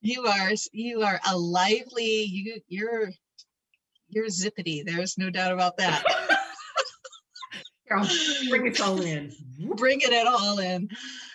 [0.00, 3.12] you are you are a lively you you're
[4.08, 4.84] you're zippity.
[4.84, 6.02] There's no doubt about that.
[7.88, 8.04] Girl,
[8.48, 9.32] bring it all in.
[9.76, 10.88] Bringing it all in.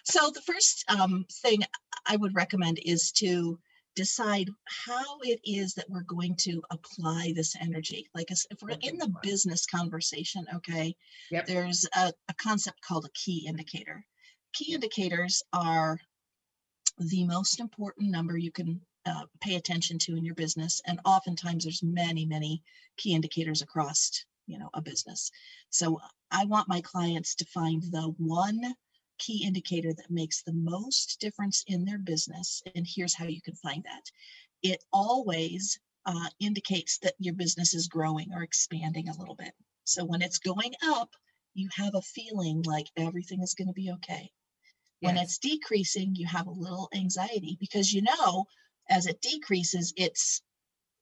[0.03, 1.63] So the first um, thing
[2.05, 3.57] I would recommend is to
[3.97, 4.47] decide
[4.85, 8.07] how it is that we're going to apply this energy.
[8.13, 10.95] Like if we're in the business conversation, okay,
[11.31, 11.47] Yep.
[11.47, 14.05] there's a, a concept called a key indicator.
[14.53, 15.99] Key indicators are
[16.99, 21.63] the most important number you can uh, pay attention to in your business, and oftentimes
[21.63, 22.61] there's many, many
[22.97, 25.31] key indicators across, you know, a business.
[25.71, 28.61] So I want my clients to find the one
[29.17, 32.61] key indicator that makes the most difference in their business.
[32.75, 34.11] And here's how you can find that
[34.63, 39.53] it always uh, indicates that your business is growing or expanding a little bit.
[39.83, 41.09] So when it's going up,
[41.53, 44.31] you have a feeling like everything is going to be okay.
[44.99, 48.45] When it's decreasing, you have a little anxiety because you know
[48.89, 50.41] as it decreases, it's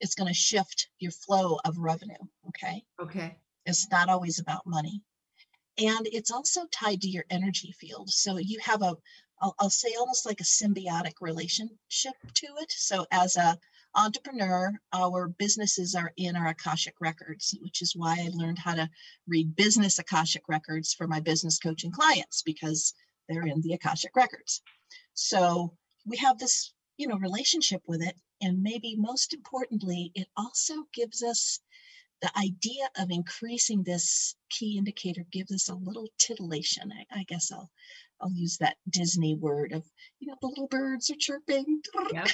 [0.02, 2.16] it's going to shift your flow of revenue.
[2.50, 2.84] Okay.
[3.02, 3.38] Okay.
[3.66, 5.02] It's not always about money.
[5.78, 8.10] And it's also tied to your energy field.
[8.10, 8.96] So you have a,
[9.42, 12.72] I'll, I'll say almost like a symbiotic relationship to it.
[12.72, 13.58] So as a
[13.96, 18.90] entrepreneur, our businesses are in our Akashic records, which is why I learned how to
[19.28, 22.94] read business Akashic records for my business coaching clients because
[23.28, 24.62] they're in the Akashic records.
[25.14, 25.74] So
[26.06, 28.16] we have this, you know, relationship with it.
[28.42, 31.60] And maybe most importantly, it also gives us
[32.22, 36.92] the idea of increasing this key indicator gives us a little titillation.
[36.92, 37.70] I, I guess I'll
[38.22, 39.84] I'll use that Disney word of
[40.20, 41.82] you know the little birds are chirping.
[42.14, 42.28] Yep.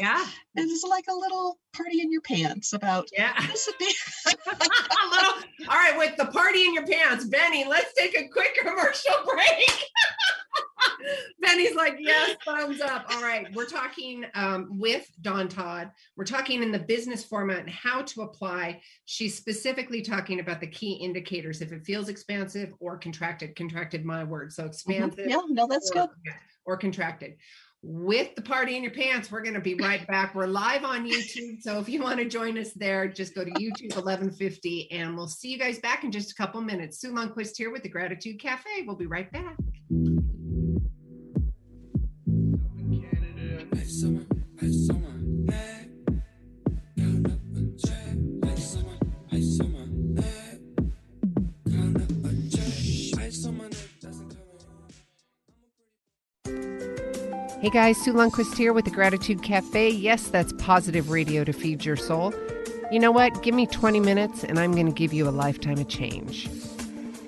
[0.00, 0.24] Yeah.
[0.54, 3.32] It's like a little party in your pants about Yeah.
[3.48, 3.92] this would be
[4.26, 5.32] a little,
[5.68, 9.84] all right, with the party in your pants, Benny, let's take a quick commercial break.
[11.40, 13.06] Benny's like, yes, thumbs up.
[13.10, 15.90] All right, we're talking um, with Dawn Todd.
[16.16, 18.80] We're talking in the business format and how to apply.
[19.04, 23.56] She's specifically talking about the key indicators if it feels expansive or contracted.
[23.56, 24.52] Contracted, my word.
[24.52, 26.08] So expansive yeah no that's good.
[26.66, 27.36] or, or contracted.
[27.82, 30.34] With the party in your pants, we're going to be right back.
[30.34, 31.62] We're live on YouTube.
[31.62, 35.28] So if you want to join us there, just go to YouTube 1150 and we'll
[35.28, 37.00] see you guys back in just a couple minutes.
[37.00, 38.82] Sue Lundquist here with the Gratitude Cafe.
[38.86, 39.56] We'll be right back.
[44.00, 44.08] Hey
[57.68, 59.90] guys, Sue Lundquist here with the Gratitude Cafe.
[59.90, 62.32] Yes, that's positive radio to feed your soul.
[62.90, 63.42] You know what?
[63.42, 66.48] Give me 20 minutes and I'm going to give you a lifetime of change.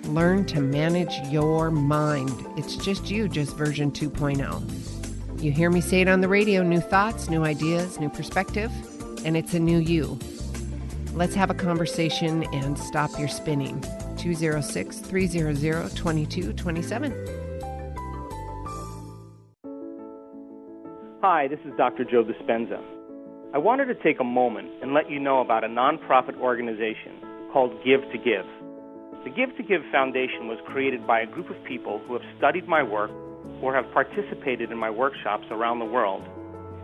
[0.05, 2.33] Learn to manage your mind.
[2.57, 4.91] It's just you, just version 2.0.
[5.42, 8.70] You hear me say it on the radio new thoughts, new ideas, new perspective,
[9.26, 10.16] and it's a new you.
[11.14, 13.81] Let's have a conversation and stop your spinning.
[14.18, 17.11] 206 300 2227.
[21.22, 22.05] Hi, this is Dr.
[22.05, 22.81] Joe Dispenza.
[23.52, 27.18] I wanted to take a moment and let you know about a nonprofit organization
[27.52, 28.46] called Give to Give.
[29.24, 32.68] The Give to Give Foundation was created by a group of people who have studied
[32.68, 33.11] my work
[33.62, 36.22] or have participated in my workshops around the world.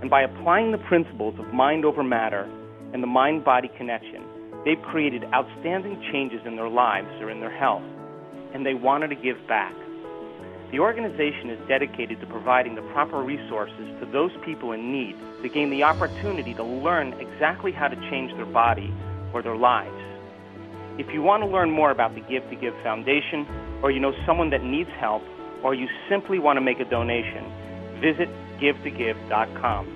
[0.01, 2.49] And by applying the principles of mind over matter
[2.95, 4.25] and the mind body connection,
[4.65, 7.83] they've created outstanding changes in their lives or in their health.
[8.55, 9.75] And they wanted to give back.
[10.71, 15.49] The organization is dedicated to providing the proper resources to those people in need to
[15.49, 18.93] gain the opportunity to learn exactly how to change their body
[19.33, 19.97] or their lives.
[20.99, 23.47] If you want to learn more about the Give to Give Foundation,
[23.83, 25.23] or you know someone that needs help,
[25.63, 27.45] or you simply want to make a donation,
[28.01, 29.95] visit givetogive.com.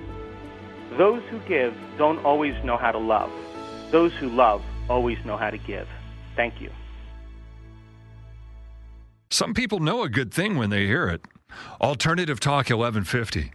[0.97, 3.31] Those who give don't always know how to love.
[3.91, 5.87] Those who love always know how to give.
[6.35, 6.71] Thank you.
[9.31, 11.21] Some people know a good thing when they hear it.
[11.81, 13.51] Alternative Talk 1150.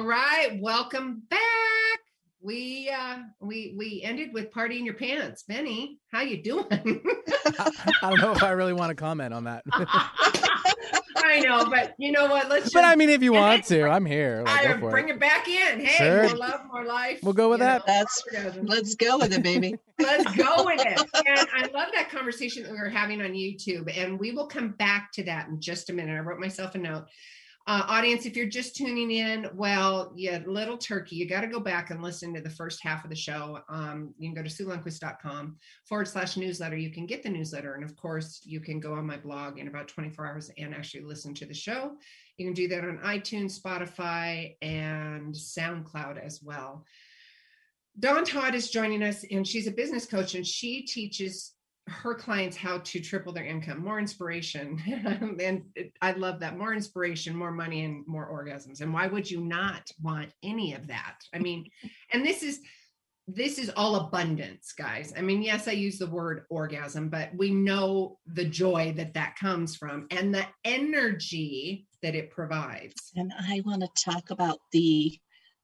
[0.00, 1.40] All right, welcome back.
[2.40, 5.42] we uh we we ended with party in your pants.
[5.42, 6.66] Benny, how you doing?
[6.70, 7.70] I,
[8.02, 9.62] I don't know if I really want to comment on that.
[11.22, 12.48] I know, but you know what?
[12.48, 12.62] Let's.
[12.64, 14.42] Just, but I mean, if you want it's- to, I'm here.
[14.46, 15.16] Like, I go for bring it.
[15.16, 15.20] it.
[15.20, 15.80] back in.
[15.80, 16.28] Hey, Sure.
[16.28, 17.20] more love, more life.
[17.22, 17.86] We'll go with you that.
[17.86, 18.64] know, That's orgasm.
[18.64, 19.74] let's go with it, baby.
[20.00, 20.98] Let's go with it.
[21.26, 23.94] And I love that conversation that we were having on YouTube.
[23.94, 26.16] And we will come back to that in just a minute.
[26.16, 27.04] I wrote myself a note.
[27.70, 31.60] Uh, audience, if you're just tuning in, well, yeah, little turkey, you got to go
[31.60, 33.60] back and listen to the first half of the show.
[33.68, 36.76] Um, you can go to SueLundquist.com forward slash newsletter.
[36.76, 37.74] You can get the newsletter.
[37.74, 41.04] And of course, you can go on my blog in about 24 hours and actually
[41.04, 41.92] listen to the show.
[42.38, 46.84] You can do that on iTunes, Spotify, and SoundCloud as well.
[48.00, 51.52] Dawn Todd is joining us, and she's a business coach, and she teaches
[51.90, 54.80] her clients how to triple their income, more inspiration.
[55.40, 58.80] and it- I love that more inspiration, more money, and more orgasms.
[58.80, 61.18] And why would you not want any of that?
[61.34, 61.68] I mean,
[62.12, 62.60] and this is
[63.32, 67.50] this is all abundance guys i mean yes i use the word orgasm but we
[67.50, 73.62] know the joy that that comes from and the energy that it provides And I
[73.64, 75.16] want to talk about the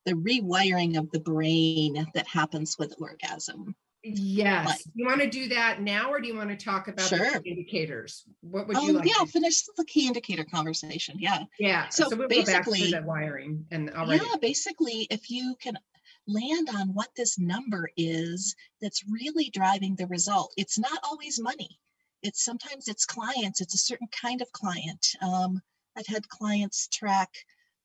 [0.05, 3.75] the rewiring of the brain that happens with orgasm.
[4.14, 7.09] Yes Like- you want to do that now or do you want to talk about
[7.09, 7.19] Sure.
[7.40, 11.16] the indicators what would you like yeah, to- finish the key indicator conversation.
[11.19, 11.45] Yeah.
[11.59, 15.31] yeah So so, we'll go back to basically- the wiring and already Yeah, basically, if
[15.31, 15.77] you can
[16.27, 21.79] land on what this number is that's really driving the result, it's not always money.
[22.23, 25.07] It's sometimes it's clients, it's a certain kind of client.
[25.23, 25.61] Um,
[25.97, 27.31] I've had clients track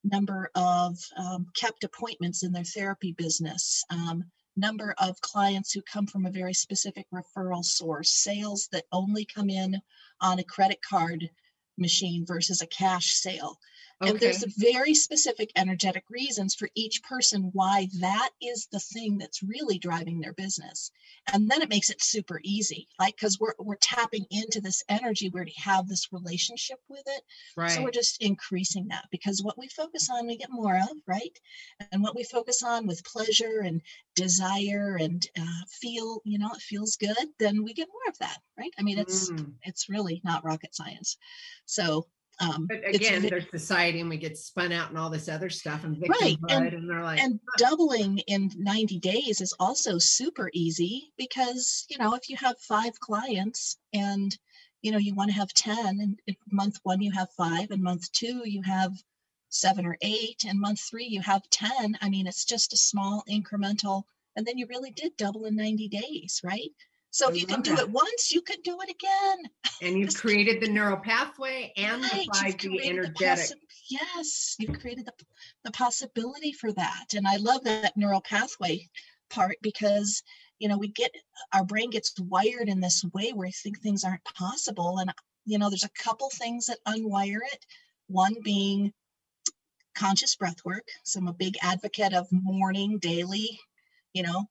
[0.03, 4.23] number of um, kept appointments in their therapy business, um,
[4.55, 9.49] number of clients who come from a very specific referral source, sales that only come
[9.49, 9.81] in
[10.21, 11.29] on a credit card
[11.77, 13.57] machine versus a cash sale.
[14.05, 19.43] And there's very specific energetic reasons for each person why that is the thing that's
[19.43, 20.91] really driving their business.
[21.31, 25.29] And then it makes it super easy, like because we're we're tapping into this energy,
[25.29, 27.23] we already have this relationship with it.
[27.55, 30.89] right So we're just increasing that because what we focus on, we get more of,
[31.07, 31.37] right?
[31.91, 33.81] And what we focus on with pleasure and
[34.15, 38.37] desire and uh, feel, you know, it feels good, then we get more of that,
[38.57, 38.71] right?
[38.79, 39.53] I mean, it's Mm.
[39.63, 41.17] it's really not rocket science.
[41.65, 42.07] So
[42.41, 45.83] um, but again there's society and we get spun out and all this other stuff
[45.83, 51.11] and Right, and- and, they're like and doubling in 90 days is also super easy
[51.17, 54.37] because you know if you have five clients and
[54.81, 57.83] you know you want to have 10 and in month one you have five and
[57.83, 58.91] month two you have
[59.49, 63.23] seven or eight and month three you have 10 i mean it's just a small
[63.29, 64.03] incremental
[64.35, 66.71] and then you really did double in 90 days right
[67.11, 67.83] so I if you can do that.
[67.83, 69.37] it once you can do it again
[69.81, 73.45] and you've Just- created the neural pathway and Right, the you've 5d created the energetic
[73.57, 75.13] possi- yes, you've created the,
[75.65, 77.07] the possibility for that.
[77.15, 78.87] And I love that neural pathway
[79.29, 80.23] part because,
[80.59, 81.11] you know, we get
[81.53, 84.99] our brain gets wired in this way where we think things aren't possible.
[84.99, 85.11] And,
[85.45, 87.65] you know, there's a couple things that unwire it.
[88.07, 88.93] One being
[89.95, 90.87] conscious breath work.
[91.03, 93.59] So I'm a big advocate of morning, daily,
[94.13, 94.45] you know,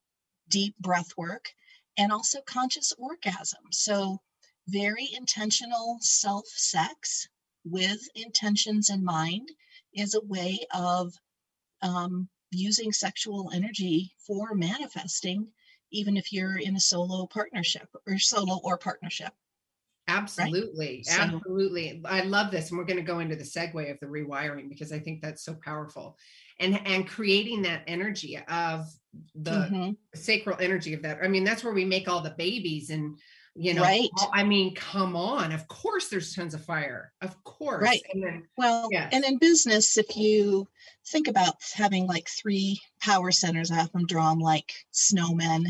[0.49, 1.51] deep breath work
[1.97, 3.65] and also conscious orgasm.
[3.73, 4.21] So
[4.69, 7.29] very intentional self sex
[7.65, 9.49] with intentions in mind
[9.93, 11.13] is a way of
[11.83, 15.49] um, using sexual energy for manifesting,
[15.91, 19.35] even if you're in a solo partnership or solo or partnership.
[20.17, 21.03] Absolutely.
[21.05, 22.03] So- Absolutely.
[22.05, 22.71] I love this.
[22.71, 25.45] And we're going to go into the segue of the rewiring because I think that's
[25.45, 26.17] so powerful.
[26.59, 28.87] And and creating that energy of
[29.35, 29.97] the Mhm.
[30.15, 31.19] sacral energy of that.
[31.23, 33.19] I mean, that's where we make all the babies and
[33.57, 34.09] you know, Right.
[34.33, 35.51] I mean, come on.
[35.51, 37.13] Of course there's tons of fire.
[37.21, 37.83] Of course.
[37.83, 38.01] Right.
[38.15, 39.11] And then Well, Yes.
[39.13, 40.69] and in business, if you
[41.09, 45.67] think about having like three power centers, I have them drawn like snowmen.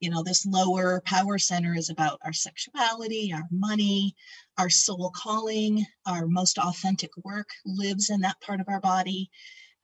[0.00, 4.14] You know, this lower power center is about our sexuality, our money,
[4.58, 9.30] our soul calling, our most authentic work lives in that part of our body.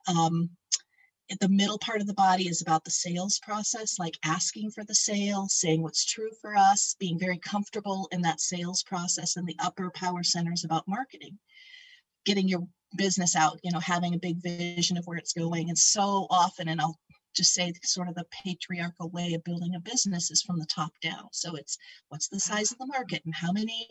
[0.07, 0.49] Um,
[1.41, 4.95] the middle part of the body is about the sales process, like asking for the
[4.95, 9.35] sale, saying what's true for us, being very comfortable in that sales process.
[9.35, 11.37] And the upper power center is about marketing
[12.27, 15.69] getting your business out, you know, having a big vision of where it's going.
[15.69, 16.99] And so often, and I'll
[17.37, 20.91] just say sort of the patriarchal way of building a business is from the top
[21.01, 21.29] down.
[21.31, 21.77] So it's
[22.09, 23.87] what's the size of the market and how many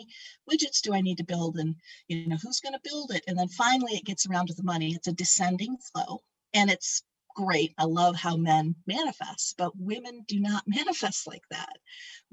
[0.51, 1.76] widgets do I need to build and
[2.09, 3.24] you know who's going to build it?
[3.28, 4.94] And then finally it gets around to the money.
[4.94, 6.22] It's a descending flow.
[6.53, 7.03] And it's
[7.36, 7.72] great.
[7.78, 11.76] I love how men manifest, but women do not manifest like that.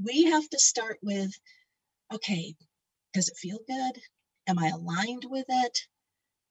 [0.03, 1.31] We have to start with
[2.13, 2.55] okay,
[3.13, 4.01] does it feel good?
[4.47, 5.79] Am I aligned with it?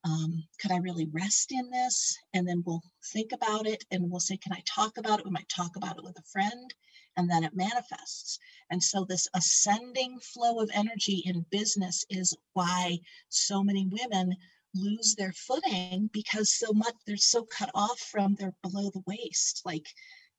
[0.05, 2.17] Um, could I really rest in this?
[2.35, 2.83] And then we'll
[3.13, 5.25] think about it and we'll say, can I talk about it?
[5.25, 6.75] We might talk about it with a friend
[7.17, 8.39] and then it manifests.
[8.71, 12.99] And so this ascending flow of energy in business is why
[13.29, 14.37] so many women
[14.75, 19.63] lose their footing because so much they're so cut off from their below the waist.
[19.65, 19.87] Like,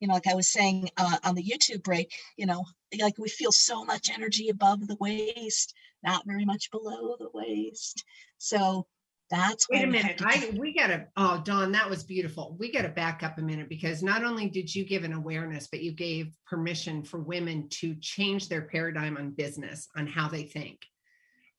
[0.00, 2.64] you know, like I was saying uh, on the YouTube break, you know,
[3.00, 8.04] like we feel so much energy above the waist, not very much below the waist.
[8.38, 8.86] So
[9.30, 10.20] that's wait a minute.
[10.22, 12.56] I we gotta oh Dawn, that was beautiful.
[12.58, 15.82] We gotta back up a minute because not only did you give an awareness, but
[15.82, 20.80] you gave permission for women to change their paradigm on business, on how they think.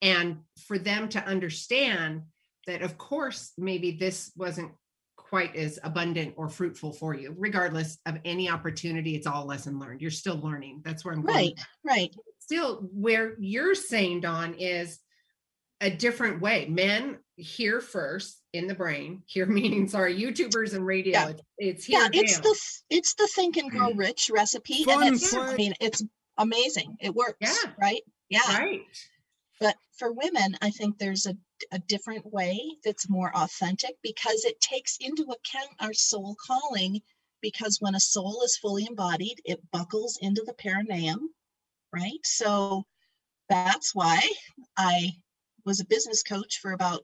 [0.00, 2.22] And for them to understand
[2.66, 4.72] that of course maybe this wasn't
[5.16, 7.34] quite as abundant or fruitful for you.
[7.36, 10.00] Regardless of any opportunity it's all lesson learned.
[10.00, 10.82] You're still learning.
[10.84, 12.14] That's where i'm going right right.
[12.38, 15.00] Still where you're saying Dawn is
[15.80, 16.66] a different way.
[16.70, 21.28] Men here first in the brain here meaning sorry youtubers and radio yeah.
[21.28, 22.58] it's, it's here yeah it's the
[22.90, 23.98] it's the think and grow mm.
[23.98, 26.02] rich recipe Fun, and it's, i mean it's
[26.38, 26.96] amazing.
[27.00, 27.72] It works yeah.
[27.80, 28.02] right?
[28.28, 28.58] Yeah.
[28.58, 28.82] Right.
[29.60, 31.34] But for women i think there's a,
[31.72, 37.00] a different way that's more authentic because it takes into account our soul calling
[37.40, 41.30] because when a soul is fully embodied it buckles into the perineum
[41.92, 42.20] right?
[42.24, 42.84] So
[43.48, 44.20] that's why
[44.76, 45.12] i
[45.64, 47.02] was a business coach for about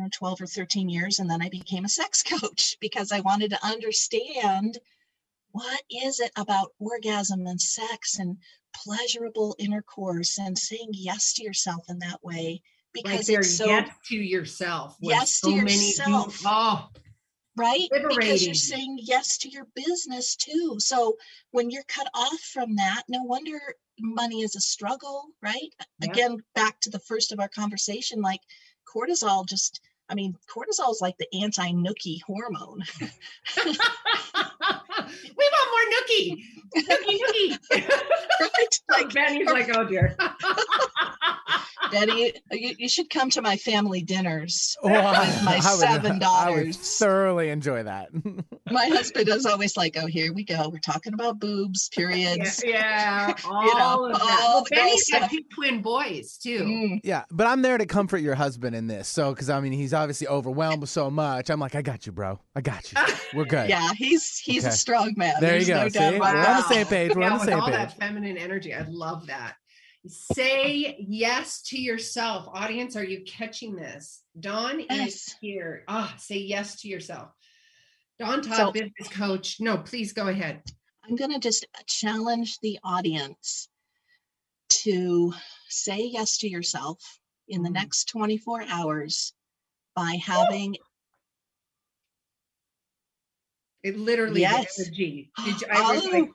[0.00, 1.18] know, 12 or 13 years.
[1.18, 4.78] And then I became a sex coach because I wanted to understand
[5.52, 8.36] what is it about orgasm and sex and
[8.74, 12.60] pleasurable intercourse and saying yes to yourself in that way
[12.92, 16.88] because right it's so yes to yourself yes so to yourself people, oh
[17.56, 18.18] right liberating.
[18.18, 21.16] because you're saying yes to your business too so
[21.52, 23.60] when you're cut off from that no wonder
[24.00, 25.72] money is a struggle right
[26.02, 28.40] again back to the first of our conversation like
[28.94, 32.82] cortisol just I mean, cortisol is like the anti-nookie hormone.
[33.00, 33.74] we
[35.52, 36.44] want more nookie.
[36.76, 37.58] Nookie, nookie.
[38.40, 38.80] right?
[38.90, 40.14] Like Benny's like, oh dear.
[41.94, 44.76] Betty, you, you, should come to my family dinners.
[44.82, 44.92] with
[45.44, 46.54] my seven daughters.
[46.54, 48.08] I would thoroughly enjoy that.
[48.70, 50.68] my husband is always like, "Oh, here we go.
[50.68, 52.62] We're talking about boobs, periods.
[52.64, 54.24] Yeah, yeah all you know, of that.
[54.24, 56.60] Well, Benny's got two twin boys too.
[56.64, 57.00] Mm.
[57.04, 59.08] Yeah, but I'm there to comfort your husband in this.
[59.08, 61.50] So, because I mean, he's obviously overwhelmed with so much.
[61.50, 62.40] I'm like, I got you, bro.
[62.54, 62.98] I got you.
[63.34, 63.68] We're good.
[63.68, 64.72] yeah, he's he's okay.
[64.72, 65.34] a strong man.
[65.40, 65.82] There There's you go.
[65.82, 67.14] No See, we're on the same page.
[67.14, 67.74] We're yeah, on the same all page.
[67.74, 69.56] that feminine energy, I love that.
[70.06, 72.48] Say yes to yourself.
[72.52, 74.22] Audience, are you catching this?
[74.38, 75.08] Dawn yes.
[75.08, 75.84] is here.
[75.88, 77.30] Ah, say yes to yourself.
[78.18, 79.60] Dawn Todd, so, business coach.
[79.60, 80.62] No, please go ahead.
[81.04, 83.68] I'm going to just challenge the audience
[84.68, 85.32] to
[85.68, 86.98] say yes to yourself
[87.48, 87.74] in the mm.
[87.74, 89.32] next 24 hours
[89.96, 90.76] by having
[93.82, 94.78] it literally yes.
[94.80, 95.30] energy.
[95.44, 96.10] Did you, I was oh.
[96.10, 96.30] like,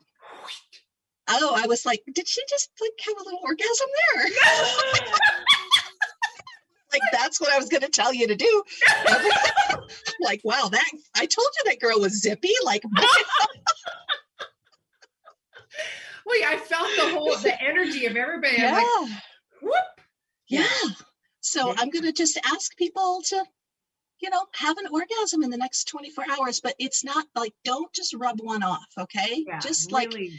[1.30, 4.26] oh, I was like, did she just like have a little orgasm there?
[6.92, 8.64] like that's what I was going to tell you to do.
[10.22, 12.52] like, wow, that I told you that girl was zippy.
[12.64, 12.84] Like,
[16.26, 18.58] wait, I felt the whole the energy of everybody.
[18.58, 18.74] Yeah.
[18.74, 19.10] Like,
[19.62, 19.74] whoop.
[20.48, 20.66] Yeah.
[21.42, 21.76] So yeah.
[21.78, 23.44] I'm going to just ask people to
[24.22, 27.92] you know, have an orgasm in the next 24 hours, but it's not like don't
[27.94, 29.46] just rub one off, okay?
[29.48, 30.34] Yeah, just like really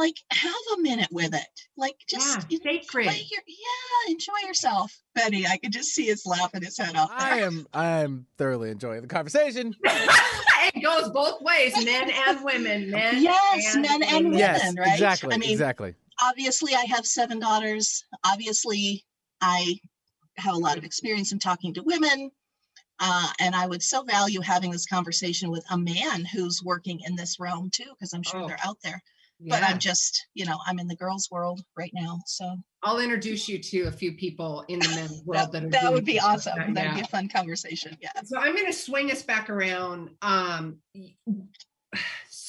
[0.00, 1.60] like have a minute with it.
[1.76, 3.04] Like just yeah, sacred.
[3.04, 4.98] Your, yeah, enjoy yourself.
[5.14, 7.10] Betty, I could just see his laughing his head off.
[7.10, 7.18] There.
[7.18, 9.76] I am I am thoroughly enjoying the conversation.
[9.84, 12.90] it goes both ways, men and women.
[12.90, 14.94] Men yes, and men and women, yes, right?
[14.94, 15.34] Exactly.
[15.34, 15.94] I mean, exactly.
[16.22, 18.04] Obviously, I have seven daughters.
[18.24, 19.04] Obviously,
[19.42, 19.76] I
[20.38, 22.30] have a lot of experience in talking to women.
[23.02, 27.16] Uh, and I would so value having this conversation with a man who's working in
[27.16, 28.46] this realm too, because I'm sure oh.
[28.46, 29.02] they're out there
[29.42, 29.58] yeah.
[29.58, 32.20] but I'm just, you know, I'm in the girls' world right now.
[32.26, 35.92] So I'll introduce you to a few people in the men's world that, that, that
[35.92, 36.74] would be awesome.
[36.74, 37.96] That, would be a fun conversation.
[38.00, 38.10] Yeah.
[38.24, 40.10] So I'm going to swing us back around.
[40.22, 40.78] Um,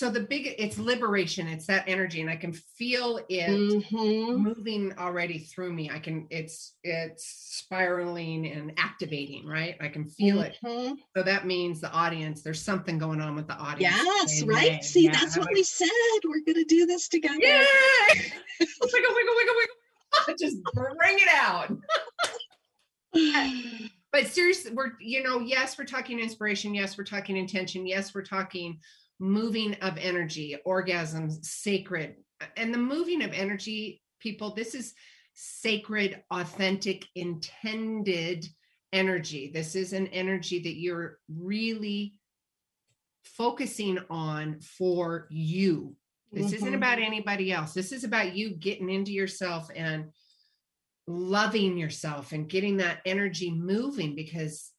[0.01, 4.41] so the big it's liberation it's that energy and i can feel it mm-hmm.
[4.41, 5.89] moving already through me.
[5.89, 9.75] I can it's it's spiraling and activating right?
[9.79, 10.93] I can feel mm-hmm.
[10.93, 13.95] it so that means the audience there's something going on with the audience.
[13.95, 14.83] Yes right?
[14.83, 15.87] See yeah, that's what we said.
[16.25, 17.37] We're gonna do this together.
[17.39, 17.63] Yeah!
[18.59, 20.35] Wiggle wiggle wiggle wiggle.
[20.39, 21.71] Just bring it out.
[24.13, 26.75] But seriously we're you know yes we're talking inspiration.
[26.75, 27.87] Yes we're talking intention.
[27.87, 28.77] Yes we're talking
[29.21, 32.15] moving of energy, orgasms, sacred.
[32.57, 34.93] And the moving of energy, people, this is
[35.35, 38.47] sacred, authentic, intended
[38.91, 39.51] energy.
[39.53, 42.19] This is an energy that you're really
[43.23, 45.95] focusing on for you.
[46.31, 46.77] This isn't Mhm.
[46.77, 47.73] about anybody else.
[47.73, 50.11] This is about you getting into yourself and
[51.05, 54.71] loving yourself and getting that energy moving because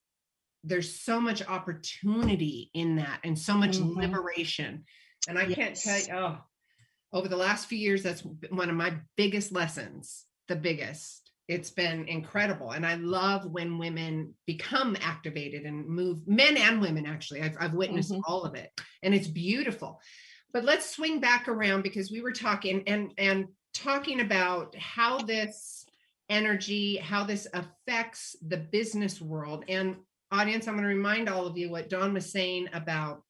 [0.64, 3.96] there's so much opportunity in that and so much Mhm.
[3.96, 4.84] liberation.
[5.28, 6.44] And I can't tell you, oh,
[7.12, 11.30] over the last few years, that's been one of my biggest lessons, the biggest.
[11.48, 12.70] It's been incredible.
[12.70, 17.42] And I love when women become activated and move, men and women, actually.
[17.42, 18.22] I've, I've witnessed Mhm.
[18.26, 18.70] all of it.
[19.02, 20.00] And it's beautiful.
[20.52, 25.86] But let's swing back around because we were talking and and talking about how this
[26.28, 29.64] energy, how this affects the business world.
[29.68, 29.96] And
[30.33, 33.22] audience, I'm going to remind all of you what Dawn was saying about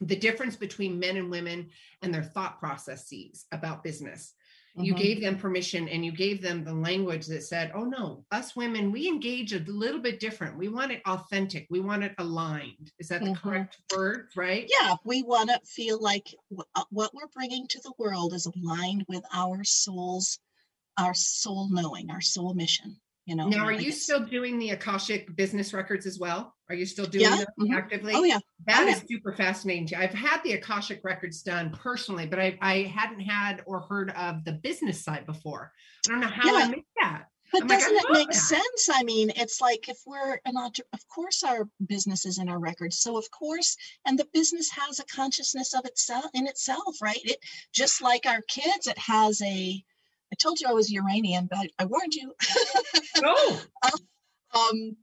[0.00, 1.68] the difference between men and women
[2.02, 4.32] and their thought processes about business.
[4.76, 4.98] You Mhm.
[4.98, 8.92] gave them permission and you gave them the language that said, oh no, us women,
[8.92, 10.56] we engage a little bit different.
[10.56, 11.66] We want it authentic.
[11.70, 12.90] We want it aligned.
[12.98, 13.36] Is that the Mhm.
[13.42, 14.28] correct word?
[14.36, 14.70] Right?
[14.80, 16.34] yeah we want to feel like
[16.76, 20.38] uh, what we're bringing to the world is aligned with our souls
[20.96, 22.98] our soul knowing our soul mission
[23.30, 26.54] you know Now, are like you still doing the Akashic business records as well?
[26.68, 27.76] Are you still doing Yeah, them mhm.
[27.76, 28.14] actively?
[28.14, 29.96] oh yeah That Oh, is super fascinating.
[29.96, 34.44] I've had the Akashic records done personally, but I, I hadn't had or heard of
[34.44, 35.72] the business side before.
[36.06, 36.68] I don't know how I Yeah.
[36.68, 37.26] missed that.
[37.52, 38.36] But I'm doesn't it make that.
[38.36, 38.88] sense?
[38.92, 42.58] I mean, it's like if we're an entrepreneur, of course our business is in our
[42.60, 43.00] records.
[43.00, 47.18] So of course, and the business has a consciousness of itself in itself, right?
[47.24, 47.38] It
[47.72, 49.82] just like our kids, it has a
[50.32, 52.32] I told you I was Uranian, but I, I warned you.
[53.22, 53.90] Oh, um,
[54.54, 54.96] um,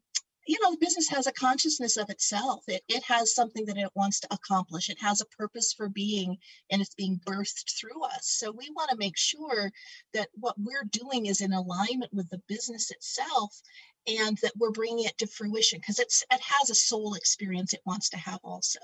[0.48, 2.64] you know, the business has a consciousness of itself.
[2.68, 4.90] It, it has something that it wants to accomplish.
[4.90, 6.38] It has a purpose for being,
[6.72, 8.22] and it's being birthed through us.
[8.24, 9.72] So we want to make sure
[10.14, 13.62] that what we're doing is in alignment with the business itself,
[14.08, 17.82] and that we're bringing it to fruition because it's it has a soul experience it
[17.86, 18.80] wants to have also,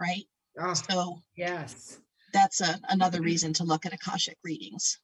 [0.00, 0.24] right?
[0.60, 1.98] oh So yes.
[2.32, 3.24] that's a, another mm-hmm.
[3.24, 4.98] reason to look at akashic readings.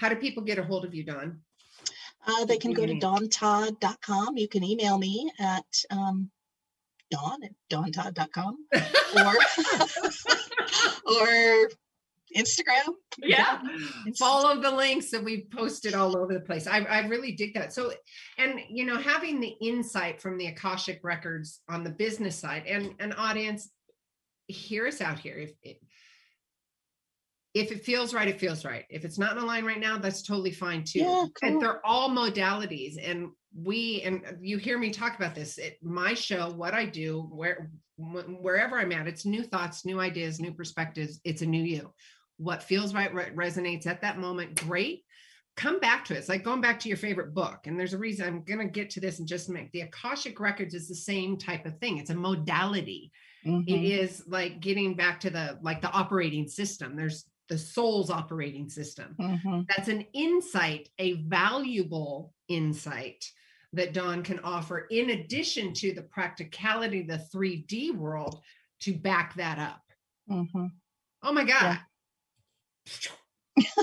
[0.00, 1.40] How do people get a hold of you, Dawn?
[2.26, 4.38] Uh, they can go to dawntodd.com.
[4.38, 6.30] You can email me at um,
[7.10, 8.56] dawn at dawntodd.com
[9.16, 9.34] or
[11.12, 11.68] or
[12.34, 12.94] Instagram.
[13.18, 13.60] yeah.
[14.06, 16.66] It's- Follow the links that we've posted all over the place.
[16.66, 17.74] I, I really dig that.
[17.74, 17.92] So,
[18.38, 22.94] and you know, having the insight from the Akashic records on the business side and
[23.00, 23.68] an audience,
[24.46, 25.36] hear us out here.
[25.36, 25.80] If it,
[27.54, 28.84] if it feels right, it feels right.
[28.90, 31.00] If it's not in the line right now, that's totally fine too.
[31.00, 32.94] Yeah, And they're all modalities.
[33.02, 37.22] And we and you hear me talk about this at my show, what I do,
[37.32, 41.20] where wh- wherever I'm at, it's new thoughts, new ideas, new perspectives.
[41.24, 41.92] It's a new you.
[42.36, 45.02] What feels right re- resonates at that moment, great.
[45.56, 46.18] Come back to it.
[46.18, 47.66] It's like going back to your favorite book.
[47.66, 50.38] And there's a reason I'm going to get to this and just make the Akashic
[50.38, 51.98] Records is the same type of thing.
[51.98, 53.10] It's a modality
[53.42, 53.90] it Mhm.
[54.02, 59.14] is like getting back to the like the operating system there's the soul's operating system
[59.18, 59.66] Mhm.
[59.68, 63.30] that's an insight a valuable insight
[63.72, 68.40] that dawn can offer in addition to the practicality of the 3d world
[68.78, 69.82] to back that up
[70.30, 70.70] Mhm.
[71.22, 71.80] oh my god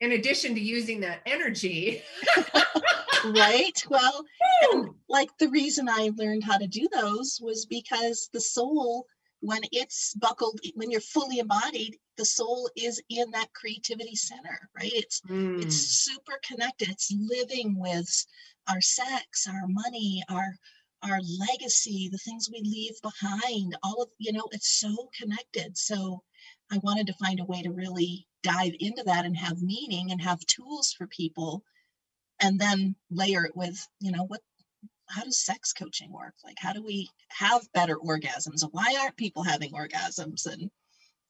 [0.00, 2.02] in addition to using that energy
[3.24, 3.82] right?
[3.88, 4.24] Well,
[5.08, 9.06] like the reason I learned how to do those was because the soul,
[9.40, 14.92] when it's buckled, when you're fully embodied, the soul is in that creativity center, right?
[14.92, 16.88] It's Mm, it's super connected.
[16.90, 18.08] It's living with
[18.68, 20.56] our sex, our money, our
[21.02, 25.76] our legacy, the things we leave behind, all of you know, it's so connected.
[25.78, 26.22] So
[26.72, 30.20] I wanted to find a way to really dive into that and have meaning and
[30.22, 31.64] have tools for people
[32.40, 34.40] and then layer it with, you know, what
[35.08, 36.34] how does sex coaching work?
[36.44, 38.62] Like how do we have better orgasms?
[38.62, 40.70] And why aren't people having orgasms and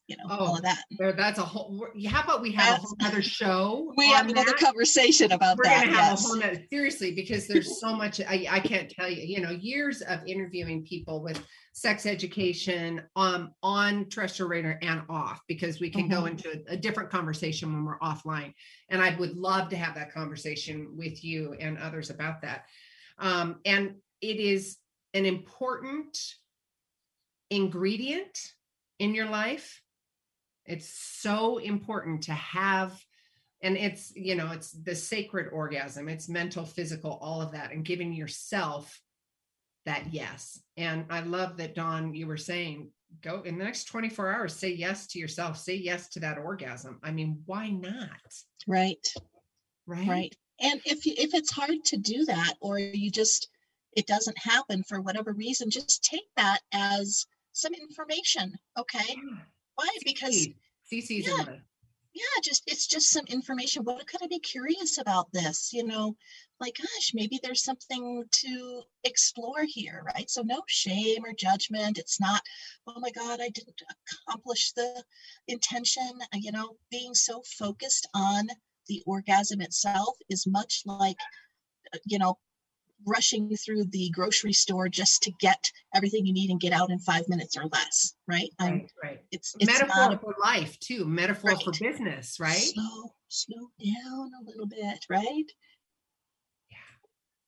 [0.08, 0.84] you know, all Oh, of that.
[1.16, 4.60] that's a whole how about we have a whole other show We have another that?
[4.60, 5.86] conversation about we're that.
[5.86, 6.24] gonna have yes.
[6.24, 9.50] a whole nother seriously because there's so much I, I can't tell you you know
[9.50, 15.90] years of interviewing people with sex education um on terrestrial radar and off because we
[15.90, 16.30] can go Mhm.
[16.30, 18.52] into a, a different conversation when we're offline
[18.90, 22.66] and i would love to have that conversation with you and others about that
[23.18, 24.76] um and it is
[25.14, 26.18] an important
[27.50, 28.38] ingredient
[28.98, 29.82] in your life.
[30.64, 32.98] It's so important to have
[33.62, 36.08] and it's you know it's the sacred orgasm.
[36.08, 39.00] It's mental physical all of that and giving yourself
[39.86, 40.60] that yes.
[40.76, 42.90] And i love that dawn you were saying
[43.22, 46.98] go in the next 24 hours say yes to yourself say yes to that orgasm.
[47.02, 48.10] I mean why not?
[48.66, 49.06] Right.
[49.86, 50.08] right?
[50.08, 50.36] Right.
[50.60, 53.48] And if you, if it's hard to do that or you just
[53.92, 59.16] it doesn't happen for whatever reason just take that as some information okay?
[59.76, 59.88] Why?
[60.04, 60.48] Because
[60.92, 61.56] CC's Yeah.
[62.14, 63.84] yeah just it's just some information.
[63.84, 65.72] What could i be curious about this?
[65.72, 66.16] You know
[66.60, 70.30] like gosh maybe there's something to explore here right?
[70.30, 71.98] So no shame or judgment.
[71.98, 72.42] It's not
[72.86, 73.82] oh my god i didn't
[74.28, 75.02] accomplish the
[75.48, 78.48] intention you know being so focused on
[78.88, 81.16] the orgasm itself is much like
[81.94, 82.36] uh, you know
[83.06, 86.98] rushing through the grocery store just to get everything you need and get out in
[86.98, 89.20] five minutes or less right right, right.
[89.30, 91.04] it's it's Metaphor not for life too.
[91.04, 92.56] Metaphor for business, right?
[92.56, 95.44] slow slow down a little bit right
[96.70, 96.78] yeah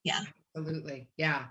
[0.04, 0.20] Yeah.
[0.56, 1.08] Absolutely.
[1.16, 1.44] Yeah.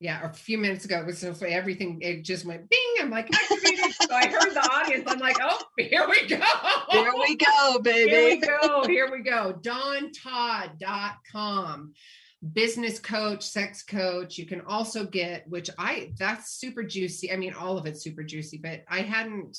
[0.00, 0.24] Yeah.
[0.28, 1.34] A few minutes ago, it was so.
[1.46, 2.94] Everything, it just went bing.
[3.00, 3.75] I'm like, activated.
[4.02, 5.04] So I heard the audience.
[5.06, 6.40] I'm like, oh, here we go.
[6.90, 8.10] Here we go baby.
[8.10, 8.84] Here we go.
[8.86, 9.54] Here we go.
[10.80, 11.92] DawnTodd.com.
[12.52, 14.36] Business coach, sex coach.
[14.38, 17.32] You can also get, which I, that's super juicy.
[17.32, 19.58] I mean, all of it's super juicy, but I hadn't,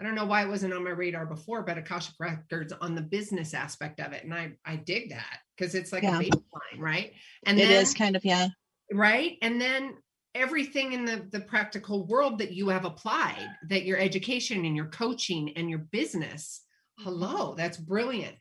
[0.00, 3.02] I don't know why it wasn't on my radar before, but Akashic Records on the
[3.02, 4.24] business aspect of it.
[4.24, 6.18] And I, I dig that because it's like Yeah.
[6.18, 7.12] a baseline, right?
[7.44, 8.48] And It then, is kind of yeah
[8.94, 9.94] right and then
[10.34, 14.86] everything in the the practical world that you have applied that your education and your
[14.86, 16.62] coaching and your business
[16.98, 18.36] hello that's brilliant.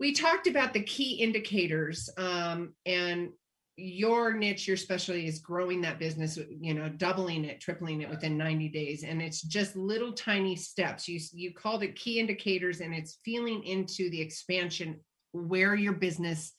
[0.00, 3.30] We talked about the key indicators um, and
[3.76, 8.38] your niche your specialty is growing that business you know doubling it tripling it within
[8.38, 11.08] 90 days and it's just little tiny steps.
[11.08, 15.00] You you called it key indicators and it's feeling into the expansion
[15.32, 16.52] where your business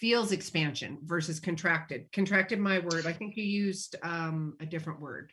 [0.00, 2.10] feels expansion versus contracted.
[2.12, 3.06] Contracted, my word.
[3.06, 5.32] I think you used um, a different word.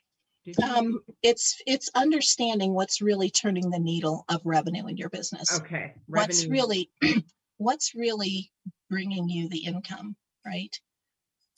[0.64, 5.94] Um it's it's understanding what's really turning the needle of revenue in your business okay.
[6.06, 6.90] what's really
[7.58, 8.50] what's really
[8.90, 10.16] bringing you the income
[10.46, 10.74] right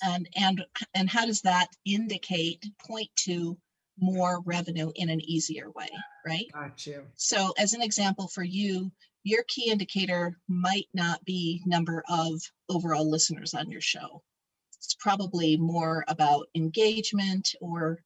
[0.03, 3.59] and and and how does that indicate point to
[3.99, 5.89] more revenue in an easier way
[6.25, 7.03] right got you.
[7.15, 8.91] So, as an example for you,
[9.23, 14.23] your key indicator might not be number of overall listeners on your show.
[14.77, 17.99] It's probably more about engagement or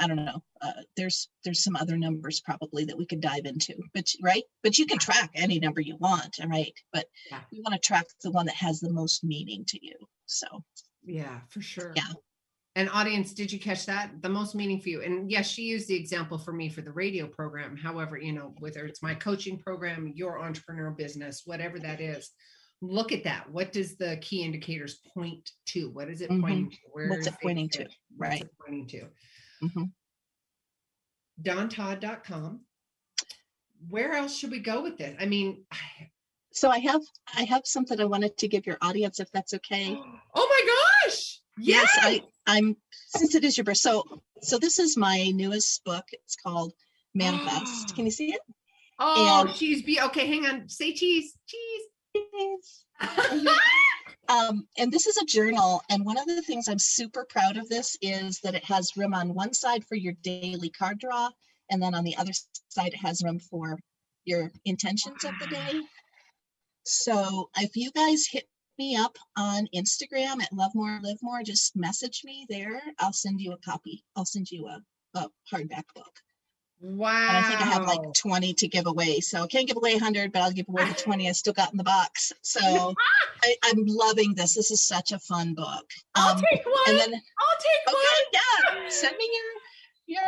[0.00, 0.42] I don't know.
[0.60, 4.42] Uh, there's there's some other numbers probably that we could dive into, but right.
[4.62, 6.72] But you can track any number you want, all right?
[6.92, 7.40] But Yeah.
[7.52, 9.94] we want to track the one that has the most meaning to you.
[10.26, 10.64] So
[11.04, 11.92] Yeah, for sure.
[11.94, 12.08] Yeah.
[12.74, 14.22] And audience, did you catch that?
[14.22, 15.02] The most meaning for you.
[15.02, 17.76] And yes, she used the example for me for the radio program.
[17.76, 22.30] However, you know, whether it's my coaching program, your entrepreneurial business, whatever that is,
[22.80, 23.50] look at that.
[23.50, 25.90] What does the key indicators point to?
[25.90, 26.40] What is it Mhm.
[26.40, 26.76] pointing to?
[26.92, 27.82] Where What's is it pointing to?
[27.82, 28.40] What's Right.
[28.42, 29.10] it pointing to?
[29.62, 29.92] mhm.
[31.42, 32.60] DawnTodd.com.
[33.88, 35.14] Where else should we go with this?
[35.20, 35.64] I mean,
[36.52, 37.02] so I have
[37.34, 39.94] I have something I wanted to give your audience, if that's okay.
[40.34, 41.40] oh my gosh.
[41.58, 41.88] Yes.
[42.00, 42.76] I, I'm
[43.08, 43.78] since it is your birth.
[43.78, 44.04] So
[44.42, 46.04] so this is my newest book.
[46.12, 46.72] It's called
[47.14, 47.94] Manifest.
[47.96, 48.40] Can you see it?
[48.98, 49.82] oh, and- cheese.
[49.82, 50.26] Be okay.
[50.26, 50.68] Hang on.
[50.68, 51.36] Say cheese.
[51.46, 52.84] Cheese.
[54.28, 55.82] Um, and this is a journal.
[55.90, 59.14] And one of the things I'm super proud of this is that it has room
[59.14, 61.30] on one side for your daily card draw,
[61.70, 62.32] and then on the other
[62.68, 63.78] side it has room for
[64.24, 65.80] your intentions of the day.
[66.84, 68.46] So if you guys hit
[68.78, 72.80] me up on Instagram at Love More Live More, just message me there.
[72.98, 74.04] I'll send you a copy.
[74.16, 74.80] I'll send you a,
[75.18, 76.12] a hardback book.
[76.80, 77.26] wow.
[77.28, 79.20] And I think I have like 20 to give away.
[79.20, 81.70] So I can't give away 100, but I'll give away the 20 I still got
[81.72, 82.32] in the box.
[82.42, 82.60] So
[83.44, 84.54] I, I'm loving this.
[84.54, 85.88] This is such a fun book.
[86.14, 86.74] I'll Um, take one.
[86.88, 88.82] and then, I'll take okay, one.
[88.82, 89.52] yeah, send me your
[90.04, 90.22] your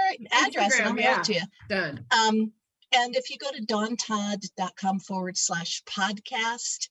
[0.47, 1.19] address and I'll Instagram, mail yeah.
[1.19, 1.41] it to you.
[1.69, 2.05] Done.
[2.13, 2.53] Um,
[2.97, 6.89] and if you go to dawntodd.com forward slash podcast,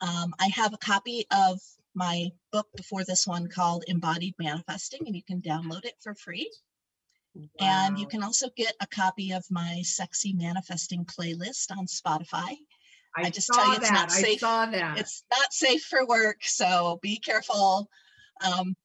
[0.00, 1.60] um, I have a copy of
[1.94, 6.50] my book before this one called Embodied Manifesting, and you can download it for free.
[7.60, 12.56] And you can also get a copy of my sexy manifesting playlist on Spotify.
[13.14, 13.94] I just tell you it's that.
[13.94, 14.40] not I safe.
[14.96, 17.88] It's not safe for work, so be careful.
[18.44, 18.76] Um,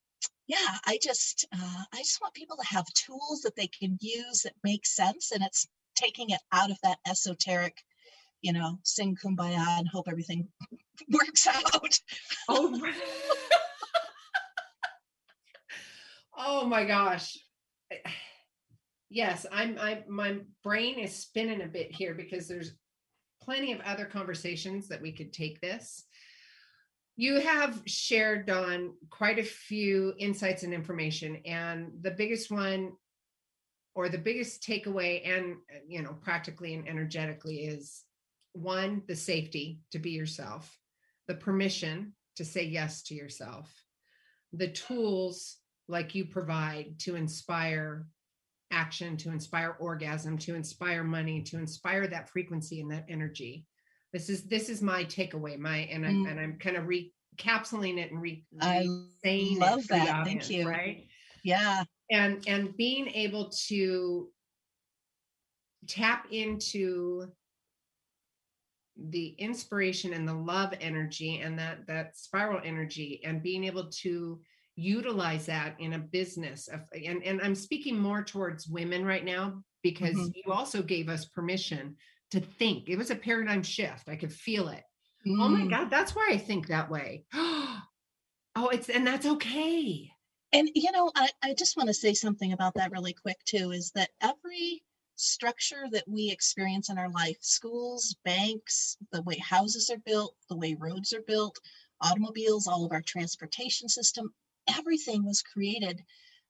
[0.46, 4.42] yeah, I just uh, I just want people to have tools that they can use
[4.42, 7.76] that make sense, and it's taking it out of that esoteric,
[8.42, 10.48] you know, sing kumbaya and hope everything
[11.10, 11.98] works out.
[12.48, 12.68] oh.
[12.70, 12.94] my-
[16.36, 17.38] oh my gosh.
[19.10, 22.72] Yes, I'm I my brain is spinning a bit here because there's
[23.42, 26.04] plenty of other conversations that we could take this.
[27.16, 32.92] You have shared on quite a few insights and information and the biggest one
[33.94, 38.04] or the biggest takeaway and you know practically and energetically is
[38.52, 40.78] one the safety to be yourself
[41.28, 43.72] the permission to say yes to yourself,
[44.52, 45.56] the tools
[45.88, 48.06] like you provide to inspire
[48.70, 53.66] action, to inspire orgasm, to inspire money, to inspire that frequency and that energy.
[54.12, 55.58] This is this is my takeaway.
[55.58, 56.30] My and I'm Mm.
[56.30, 58.88] and I'm kind of recapsulating it and re, I
[59.22, 60.24] saying love that.
[60.26, 60.68] Thank you.
[60.68, 61.06] Right
[61.44, 61.84] Yeah.
[62.10, 64.30] and and being able to
[65.86, 67.32] tap into
[68.96, 74.40] the inspiration and the love energy and that that spiral energy and being able to
[74.76, 79.62] utilize that in a business of, and and I'm speaking more towards women right now
[79.82, 80.32] because Mhm.
[80.44, 81.96] you also gave us permission
[82.30, 82.88] to think.
[82.88, 84.08] It was a paradigm shift.
[84.08, 84.82] I could feel it.
[85.26, 85.70] Oh my Mm.
[85.70, 87.24] god that's why i think that way.
[88.54, 90.10] Oh it's and that's okay.
[90.52, 93.72] And you know, I, I just want to say something about that really quick too
[93.72, 94.82] is that every
[95.22, 100.56] structure that we experience in our life, schools, banks, the way houses are built, the
[100.56, 101.58] way roads are built,
[102.00, 104.34] automobiles, all of our transportation system,
[104.68, 106.02] everything was created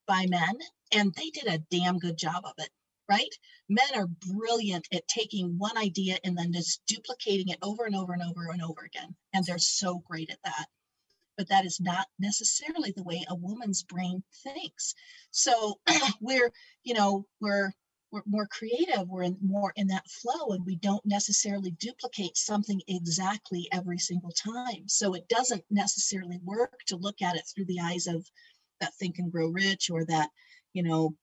[0.06, 0.58] by men
[0.92, 2.70] and they did a damn good job of it,
[3.08, 3.34] right?
[3.68, 8.12] Men are brilliant at taking one idea and then just duplicating it over and over
[8.12, 9.14] and over and over again.
[9.32, 10.66] And they're so great at that
[11.36, 14.94] but that is not necessarily the way a woman's brain thinks
[15.30, 15.80] so
[16.20, 16.52] we're
[16.84, 17.72] you know we're
[18.12, 22.80] we're more creative we're in more in that flow and we don't necessarily duplicate something
[22.86, 24.86] exactly every single time.
[24.86, 28.24] So it doesn't necessarily work to look at it through the eyes of
[28.80, 30.28] that think and grow rich or that
[30.74, 31.14] you know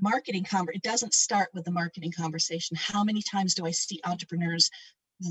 [0.00, 2.76] marketing conver- it doesn't start with the marketing conversation.
[2.76, 4.70] How many times do i see entrepreneurs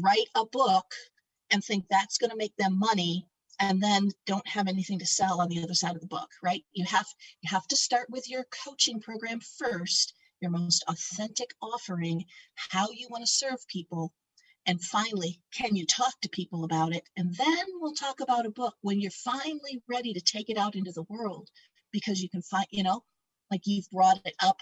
[0.04, 0.86] write a book
[1.50, 3.26] and think that's going to make them money
[3.60, 6.64] and then don't have anything to sell on the other side of the book right?
[6.74, 7.08] You have
[7.42, 12.26] you have to start with your coaching program first your most authentic offering
[12.56, 14.14] how you want to serve people
[14.68, 17.04] and finally can you talk to people about it?
[17.16, 20.76] And then we'll talk about a book when you're finally ready to take it out
[20.76, 21.50] into the world
[21.92, 23.04] because you can find you know
[23.50, 24.58] like you've brought it up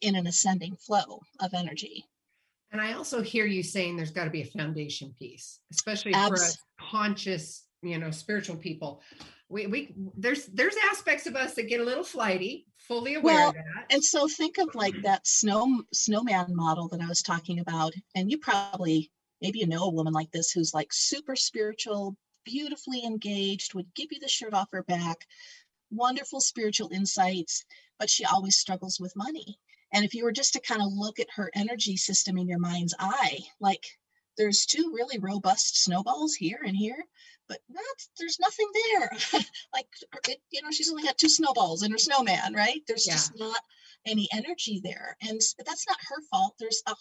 [0.00, 2.06] in an ascending flow of energy.
[2.70, 6.18] And I also hear you saying there's got to be a foundation piece, especially for
[6.18, 9.02] Abs- us conscious, you know, spiritual people.
[9.48, 13.48] We we there's there's aspects of us that get a little flighty, fully aware Well,
[13.50, 13.86] of that.
[13.90, 17.92] And so think of like that snow snowman model that I was talking about.
[18.14, 19.10] And you probably
[19.42, 24.08] maybe you know a woman like this who's like super spiritual, beautifully engaged, would give
[24.10, 25.26] you the shirt off her back,
[25.90, 27.64] wonderful spiritual insights,
[27.98, 29.58] but she always struggles with money.
[29.92, 32.58] And if you were just to kind of look at her energy system in your
[32.58, 33.84] mind's eye, like
[34.38, 37.04] there's two really robust snowballs here and here,
[37.52, 39.10] but not, there's nothing there.
[39.74, 39.86] like,
[40.28, 42.80] it, you know, she's only got two snowballs in her snowman, right?
[42.88, 43.12] There's Yeah.
[43.14, 43.60] just not
[44.06, 45.16] any energy there.
[45.20, 46.54] And but that's not her fault.
[46.58, 46.94] There's a,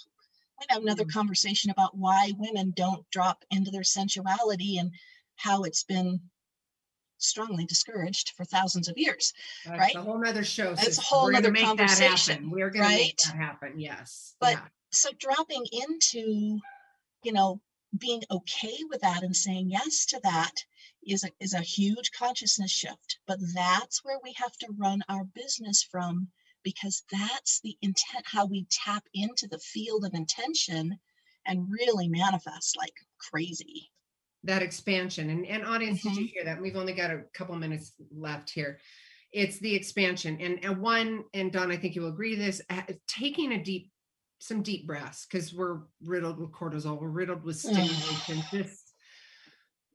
[0.59, 1.13] might have another Mhm.
[1.13, 4.91] conversation about why women don't drop into their sensuality and
[5.37, 6.19] how it's been
[7.17, 9.31] strongly discouraged for thousands of years.
[9.65, 9.95] That's right?
[9.95, 10.73] a whole other show.
[10.73, 12.49] It's a whole We're gonna make that conversation, happen.
[12.51, 13.79] We're gonna make that happen.
[13.79, 14.35] Yes.
[14.39, 14.67] But- yeah.
[14.91, 16.59] so dropping into
[17.23, 17.61] you know
[17.97, 20.63] being okay with that and saying yes to that
[21.05, 23.19] is a, is a huge consciousness shift.
[23.27, 26.29] But that's where we have to run our business from
[26.63, 30.99] because that's the intent how we tap into the field of intention
[31.45, 33.89] and really manifest like crazy.
[34.43, 35.29] That expansion.
[35.29, 36.33] And, and audience did you Mm-hmm.
[36.33, 36.61] hear that?
[36.61, 38.79] We've only got a couple minutes left here.
[39.31, 40.37] It's the expansion.
[40.41, 43.89] And, and one and dawn i think you will agree this uh, taking a deep
[44.41, 48.91] some deep breaths because we're riddled with cortisol we're riddled with stimulation just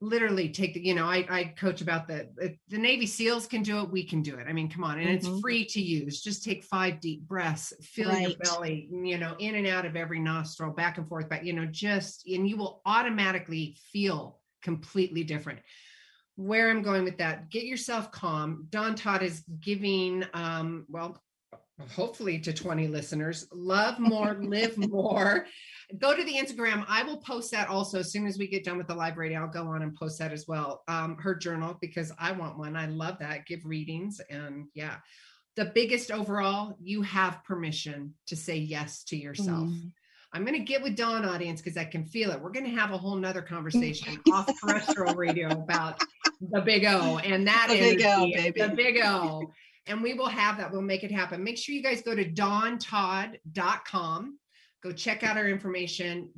[0.00, 2.28] literally take the you know i, I coach about the
[2.68, 5.08] the navy seals can do it we can do it i mean come on and
[5.08, 5.14] Mhm.
[5.14, 9.54] it's free to use just take five deep breaths fill your belly you know in
[9.54, 12.82] and out of every nostril back and forth but you know just and you will
[12.84, 15.58] automatically feel completely different
[16.36, 21.20] where i'm going with that get yourself calm dawn todd is giving um well
[21.94, 23.46] hopefully to 20 listeners.
[23.52, 25.46] Love more live more.
[25.98, 26.84] Go to the instagram.
[26.88, 27.98] I will post that also.
[28.00, 30.18] As soon as we get done with the live radio i'll go on and post
[30.18, 30.82] that as well.
[30.88, 32.76] Um, her journal because i want one.
[32.76, 33.46] I love that.
[33.46, 34.96] Give readings and yeah.
[35.56, 39.68] The biggest overall you have permission to say yes to yourself.
[39.68, 39.92] Mm.
[40.32, 42.40] i'm going to get with dawn audience because i can feel it.
[42.40, 46.02] We're going to have a whole nother conversation off terrestrial radio about
[46.50, 48.60] the big o and that The big O, baby.
[48.60, 49.50] the big o
[49.86, 50.72] and we will have that.
[50.72, 51.42] We'll make it happen.
[51.44, 54.38] Make sure you guys go to dawntodd.com.
[54.82, 56.30] Go check out our information.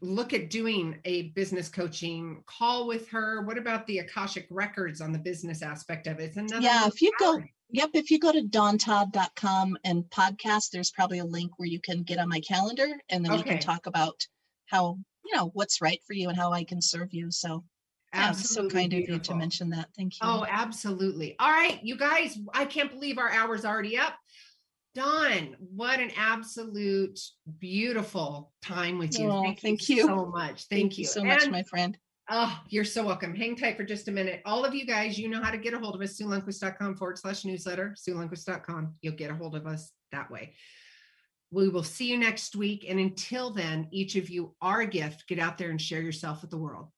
[0.00, 3.42] Look at doing a business coaching call with her.
[3.42, 6.24] What about the Akashic records on the business aspect of it?
[6.24, 7.42] It's another Yeah, if you go-
[7.74, 12.02] Yep, if you go to dawntodd.com and podcast, there's probably a link where you can
[12.02, 14.26] get on my calendar and then we can talk about
[14.66, 17.30] how you know, what's right for you and how I can serve you.
[17.30, 17.64] So
[18.14, 19.88] yeah, so Absolutely kind of you to mention that.
[19.96, 20.20] Thank you.
[20.22, 21.34] Oh, absolutely.
[21.38, 24.14] All right, you guys, I can't believe our hour's already up.
[24.94, 27.18] Dawn, what an absolute
[27.58, 29.30] beautiful time with you.
[29.30, 30.06] Oh, thank, thank you you.
[30.06, 30.66] so much.
[30.68, 31.96] Thank, you so much, my friend.
[32.30, 33.34] Oh, you're so welcome.
[33.34, 34.42] Hang tight for just a minute.
[34.44, 37.18] All of you guys, you know how to get a hold of us, SueLundquist.com forward
[37.18, 38.94] slash newsletter, SueLundquist.com.
[39.00, 40.54] You'll get a hold of us that way.
[41.50, 42.86] We will see you next week.
[42.88, 45.26] And until then, each of you are a gift.
[45.26, 46.88] Get out there and share yourself with the world.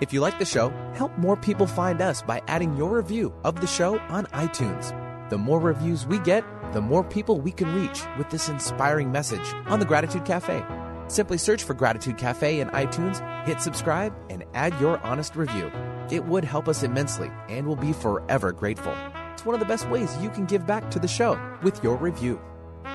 [0.00, 3.60] If you like the show, help more people find us by adding your review of
[3.60, 4.96] the show on iTunes.
[5.28, 6.42] The more reviews we get,
[6.72, 10.64] the more people we can reach with this inspiring message on the Gratitude Cafe.
[11.08, 15.70] Simply search for Gratitude Cafe in iTunes, hit subscribe, and add your honest review.
[16.10, 18.96] It would help us immensely and we'll be forever grateful.
[19.34, 21.96] It's one of the best ways you can give back to the show with your
[21.96, 22.40] review.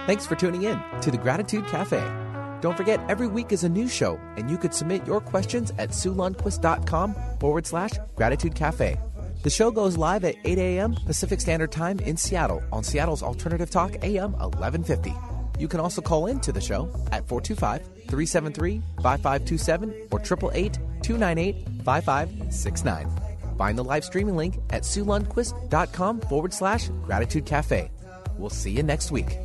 [0.07, 2.24] Thanks for tuning in to the Gratitude Cafe.
[2.61, 5.89] Don't forget, every week is a new show, and you could submit your questions at
[5.89, 8.97] SueLundquist.com forward slash Gratitude Cafe.
[9.43, 10.95] The show goes live at 8 a.m.
[11.05, 15.13] Pacific Standard Time in Seattle on Seattle's Alternative Talk AM 1150.
[15.59, 21.67] You can also call in to the show at 425 373 5527 or 888 298
[21.83, 23.09] 5569.
[23.57, 27.91] Find the live streaming link at SueLundquist.com forward slash Gratitude Cafe.
[28.37, 29.37] We'll see you next week.